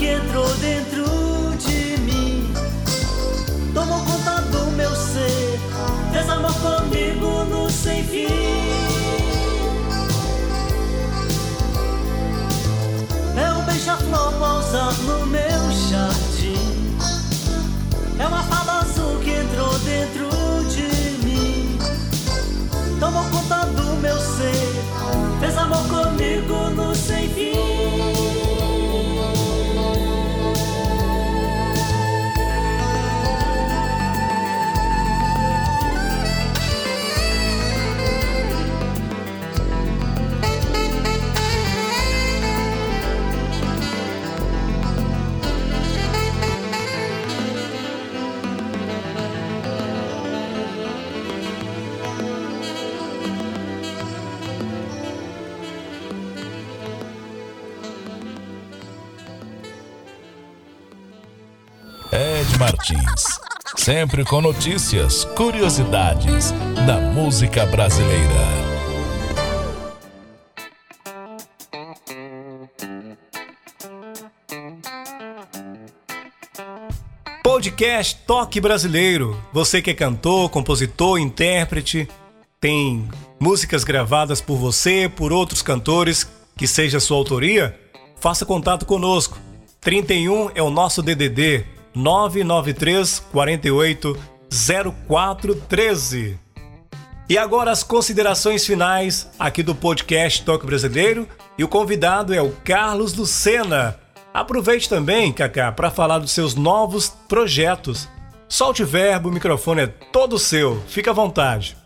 que 0.00 0.06
entrou 0.06 0.48
dentro 0.54 1.04
de 1.58 2.00
mim. 2.00 2.54
Tomou 3.74 4.02
conta 4.02 4.40
do 4.50 4.70
meu 4.70 4.96
ser. 4.96 5.60
Fez 6.10 6.26
amor 6.30 6.54
comigo 6.54 7.44
no 7.44 7.68
sem 7.68 8.02
fim. 8.04 8.26
É 13.36 13.52
um 13.52 13.62
beija-flor 13.66 14.32
pousar 14.38 14.94
no 15.02 15.26
meu 15.26 15.70
jardim. 15.90 16.96
É 18.18 18.26
uma 18.26 18.42
fada 18.44 18.78
azul 18.78 19.18
que 19.20 19.32
entrou 19.32 19.78
dentro 19.80 20.30
de 20.70 21.26
mim. 21.26 21.78
Tomou 22.98 23.24
conta 23.24 23.66
do 23.66 24.00
meu 24.00 24.16
ser, 24.16 25.40
fez 25.40 25.58
amor 25.58 25.86
comigo 25.88 26.70
no 26.70 26.94
sem 26.94 27.28
fim. 27.28 27.59
Sempre 63.92 64.24
com 64.24 64.40
notícias, 64.40 65.24
curiosidades 65.24 66.52
da 66.86 67.00
música 67.00 67.66
brasileira. 67.66 68.22
Podcast 77.42 78.14
Toque 78.24 78.60
Brasileiro. 78.60 79.36
Você 79.52 79.82
que 79.82 79.90
é 79.90 79.94
cantor, 79.94 80.48
compositor, 80.50 81.18
intérprete, 81.18 82.08
tem 82.60 83.08
músicas 83.40 83.82
gravadas 83.82 84.40
por 84.40 84.54
você, 84.54 85.08
por 85.08 85.32
outros 85.32 85.62
cantores, 85.62 86.30
que 86.56 86.68
seja 86.68 87.00
sua 87.00 87.16
autoria, 87.16 87.76
faça 88.20 88.46
contato 88.46 88.86
conosco. 88.86 89.36
31 89.80 90.52
é 90.54 90.62
o 90.62 90.70
nosso 90.70 91.02
DDD 91.02 91.64
993 91.94 93.20
48 93.32 94.16
0413. 94.50 96.38
E 97.28 97.38
agora 97.38 97.70
as 97.70 97.84
considerações 97.84 98.66
finais 98.66 99.30
aqui 99.38 99.62
do 99.62 99.74
podcast 99.74 100.44
Toque 100.44 100.66
Brasileiro 100.66 101.28
e 101.56 101.62
o 101.62 101.68
convidado 101.68 102.34
é 102.34 102.42
o 102.42 102.50
Carlos 102.64 103.14
Lucena. 103.14 103.96
Aproveite 104.34 104.88
também, 104.88 105.32
Kaká, 105.32 105.70
para 105.70 105.90
falar 105.90 106.18
dos 106.18 106.32
seus 106.32 106.54
novos 106.54 107.08
projetos. 107.28 108.08
Solte 108.48 108.82
verbo, 108.82 109.28
o 109.28 109.32
microfone 109.32 109.82
é 109.82 109.86
todo 109.86 110.38
seu. 110.40 110.80
Fica 110.88 111.10
à 111.10 111.14
vontade. 111.14 111.76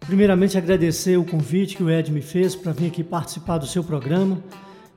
Primeiramente, 0.00 0.58
agradecer 0.58 1.16
o 1.16 1.24
convite 1.24 1.76
que 1.76 1.82
o 1.82 1.90
Ed 1.90 2.10
me 2.10 2.22
fez 2.22 2.54
para 2.56 2.72
vir 2.72 2.86
aqui 2.86 3.04
participar 3.04 3.58
do 3.58 3.66
seu 3.66 3.82
programa. 3.82 4.42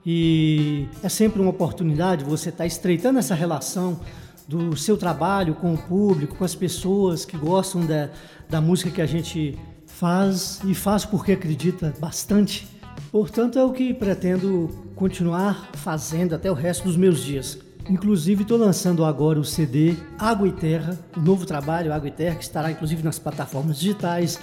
E 0.06 0.88
é 1.04 1.10
sempre 1.10 1.42
uma 1.42 1.52
oportunidade 1.52 2.24
você 2.24 2.50
estar 2.50 2.66
estreitando 2.66 3.20
essa 3.20 3.36
relação 3.36 4.00
do 4.48 4.76
seu 4.76 4.98
trabalho 4.98 5.54
com 5.54 5.74
o 5.74 5.78
público, 5.78 6.36
com 6.36 6.44
as 6.44 6.56
pessoas 6.56 7.24
que 7.24 7.38
gostam 7.38 7.86
da, 7.86 8.10
da 8.50 8.60
música 8.60 8.90
que 8.90 9.02
a 9.02 9.06
gente 9.06 9.58
faz 9.86 10.60
e 10.66 10.74
faz 10.74 11.06
porque 11.06 11.34
acredita 11.34 11.94
bastante. 12.00 12.68
Portanto, 13.12 13.60
é 13.60 13.64
o 13.64 13.72
que 13.72 13.94
pretendo 13.94 14.70
continuar 14.96 15.70
fazendo 15.74 16.34
até 16.34 16.50
o 16.50 16.54
resto 16.54 16.86
dos 16.86 16.98
meus 16.98 17.24
dias. 17.24 17.60
Inclusive, 17.90 18.44
estou 18.44 18.58
lançando 18.58 19.04
agora 19.04 19.40
o 19.40 19.44
CD 19.44 19.96
Água 20.18 20.48
e 20.48 20.52
Terra, 20.52 20.98
o 21.18 21.20
novo 21.20 21.46
trabalho 21.46 21.92
Água 21.92 22.08
e 22.08 22.12
Terra, 22.12 22.36
que 22.36 22.44
estará 22.44 22.72
inclusive 22.72 23.04
nas 23.04 23.18
plataformas 23.18 23.80
digitais, 23.80 24.40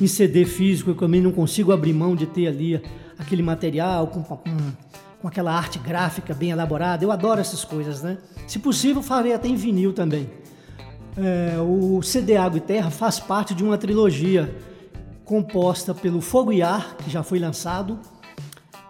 em 0.00 0.06
CD 0.06 0.44
físico. 0.44 0.90
Eu 0.90 0.94
também 0.94 1.20
não 1.20 1.32
consigo 1.32 1.72
abrir 1.72 1.92
mão 1.92 2.14
de 2.14 2.26
ter 2.26 2.46
ali 2.46 2.80
aquele 3.18 3.42
material 3.42 4.06
com, 4.06 4.22
com, 5.24 5.28
aquela 5.28 5.52
arte 5.52 5.78
gráfica 5.78 6.34
bem 6.34 6.50
elaborada. 6.50 7.02
Eu 7.02 7.10
adoro 7.10 7.40
essas 7.40 7.64
coisas, 7.64 8.02
né? 8.02 8.18
Se 8.46 8.58
possível, 8.58 9.02
farei 9.02 9.32
até 9.32 9.48
em 9.48 9.56
vinil 9.56 9.94
também. 9.94 10.28
É, 11.16 11.56
o 11.60 12.02
CD 12.02 12.36
Água 12.36 12.58
e 12.58 12.60
Terra 12.60 12.90
faz 12.90 13.18
parte 13.18 13.54
de 13.54 13.64
uma 13.64 13.78
trilogia 13.78 14.54
composta 15.24 15.94
pelo 15.94 16.20
Fogo 16.20 16.52
e 16.52 16.60
Ar, 16.60 16.96
que 16.98 17.10
já 17.10 17.22
foi 17.22 17.38
lançado, 17.38 17.98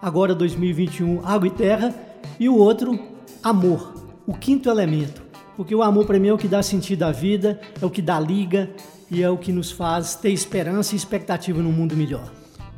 agora 0.02 0.34
2021, 0.34 1.24
Água 1.24 1.46
e 1.46 1.50
Terra, 1.50 1.94
e 2.40 2.48
o 2.48 2.56
outro, 2.56 2.98
Amor, 3.40 3.94
o 4.26 4.34
quinto 4.34 4.68
elemento. 4.68 5.22
Porque 5.56 5.74
o 5.74 5.82
amor 5.82 6.04
para 6.04 6.18
mim 6.18 6.28
é 6.28 6.32
o 6.32 6.38
que 6.38 6.48
dá 6.48 6.62
sentido 6.62 7.04
à 7.04 7.12
vida, 7.12 7.60
é 7.80 7.86
o 7.86 7.90
que 7.90 8.02
dá 8.02 8.18
liga 8.18 8.70
e 9.08 9.22
é 9.22 9.30
o 9.30 9.38
que 9.38 9.52
nos 9.52 9.70
faz 9.70 10.16
ter 10.16 10.30
esperança 10.30 10.94
e 10.94 10.96
expectativa 10.96 11.62
num 11.62 11.70
mundo 11.70 11.94
melhor. 11.94 12.32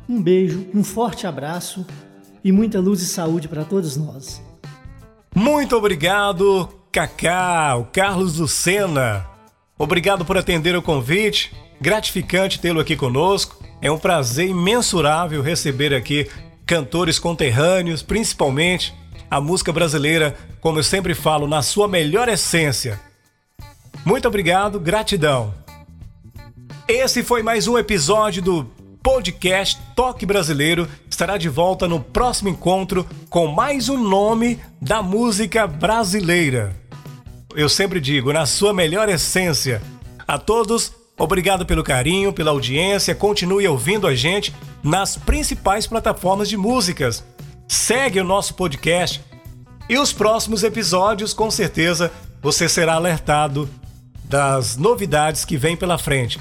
Um 0.07 0.21
beijo, 0.21 0.67
um 0.75 0.83
forte 0.83 1.25
abraço 1.25 1.85
e 2.47 2.51
muita 2.53 2.79
luz 2.79 3.01
e 3.01 3.05
saúde 3.05 3.45
para 3.45 3.65
todos 3.65 3.97
nós. 3.97 4.41
Muito 5.35 5.75
obrigado, 5.75 6.69
Kaká, 6.93 7.75
o 7.75 7.83
Carlos 7.83 8.37
Lucena. 8.37 9.27
Obrigado 9.77 10.23
por 10.23 10.37
atender 10.37 10.73
o 10.73 10.81
convite. 10.81 11.53
Gratificante 11.81 12.61
tê-lo 12.61 12.79
aqui 12.79 12.95
conosco. 12.95 13.61
É 13.81 13.91
um 13.91 13.99
prazer 13.99 14.47
imensurável 14.47 15.41
receber 15.41 15.93
aqui 15.93 16.25
cantores 16.65 17.19
conterrâneos, 17.19 18.01
principalmente 18.01 18.95
a 19.29 19.41
música 19.41 19.73
brasileira, 19.73 20.33
como 20.61 20.79
eu 20.79 20.83
sempre 20.83 21.13
falo, 21.13 21.47
na 21.47 21.61
sua 21.61 21.85
melhor 21.85 22.29
essência. 22.29 22.97
Muito 24.05 24.25
obrigado, 24.25 24.79
gratidão. 24.79 25.53
Esse 26.87 27.23
foi 27.23 27.43
mais 27.43 27.67
um 27.67 27.77
episódio 27.77 28.41
do 28.41 28.76
podcast 29.07 29.79
Toque 29.95 30.25
Brasileiro. 30.25 30.85
Estará 31.09 31.37
de 31.37 31.47
volta 31.47 31.87
no 31.87 31.97
próximo 31.97 32.49
encontro 32.49 33.07
com 33.29 33.47
mais 33.47 33.87
um 33.87 33.97
nome 33.97 34.59
da 34.81 35.01
música 35.01 35.65
brasileira. 35.65 36.75
Eu 37.55 37.69
sempre 37.69 38.01
digo, 38.01 38.33
na 38.33 38.45
sua 38.45 38.73
melhor 38.73 39.07
essência. 39.07 39.81
A 40.27 40.37
todos, 40.37 40.91
obrigado 41.17 41.65
pelo 41.65 41.85
carinho, 41.85 42.33
pela 42.33 42.51
audiência. 42.51 43.15
Continue 43.15 43.65
ouvindo 43.65 44.07
a 44.07 44.13
gente 44.13 44.53
nas 44.83 45.15
principais 45.15 45.87
plataformas 45.87 46.49
de 46.49 46.57
músicas. 46.57 47.23
Segue 47.65 48.19
o 48.19 48.25
nosso 48.25 48.55
podcast 48.55 49.23
e 49.87 49.97
os 49.97 50.11
próximos 50.11 50.65
episódios, 50.65 51.33
com 51.33 51.49
certeza, 51.49 52.11
você 52.41 52.67
será 52.67 52.95
alertado 52.95 53.69
das 54.25 54.75
novidades 54.75 55.45
que 55.45 55.55
vêm 55.55 55.77
pela 55.77 55.97
frente. 55.97 56.37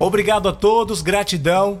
Obrigado 0.00 0.48
a 0.48 0.52
todos, 0.52 1.00
gratidão. 1.00 1.80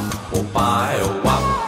Opa, 0.33 0.91
é 0.93 1.03
o 1.03 1.21
papo. 1.21 1.60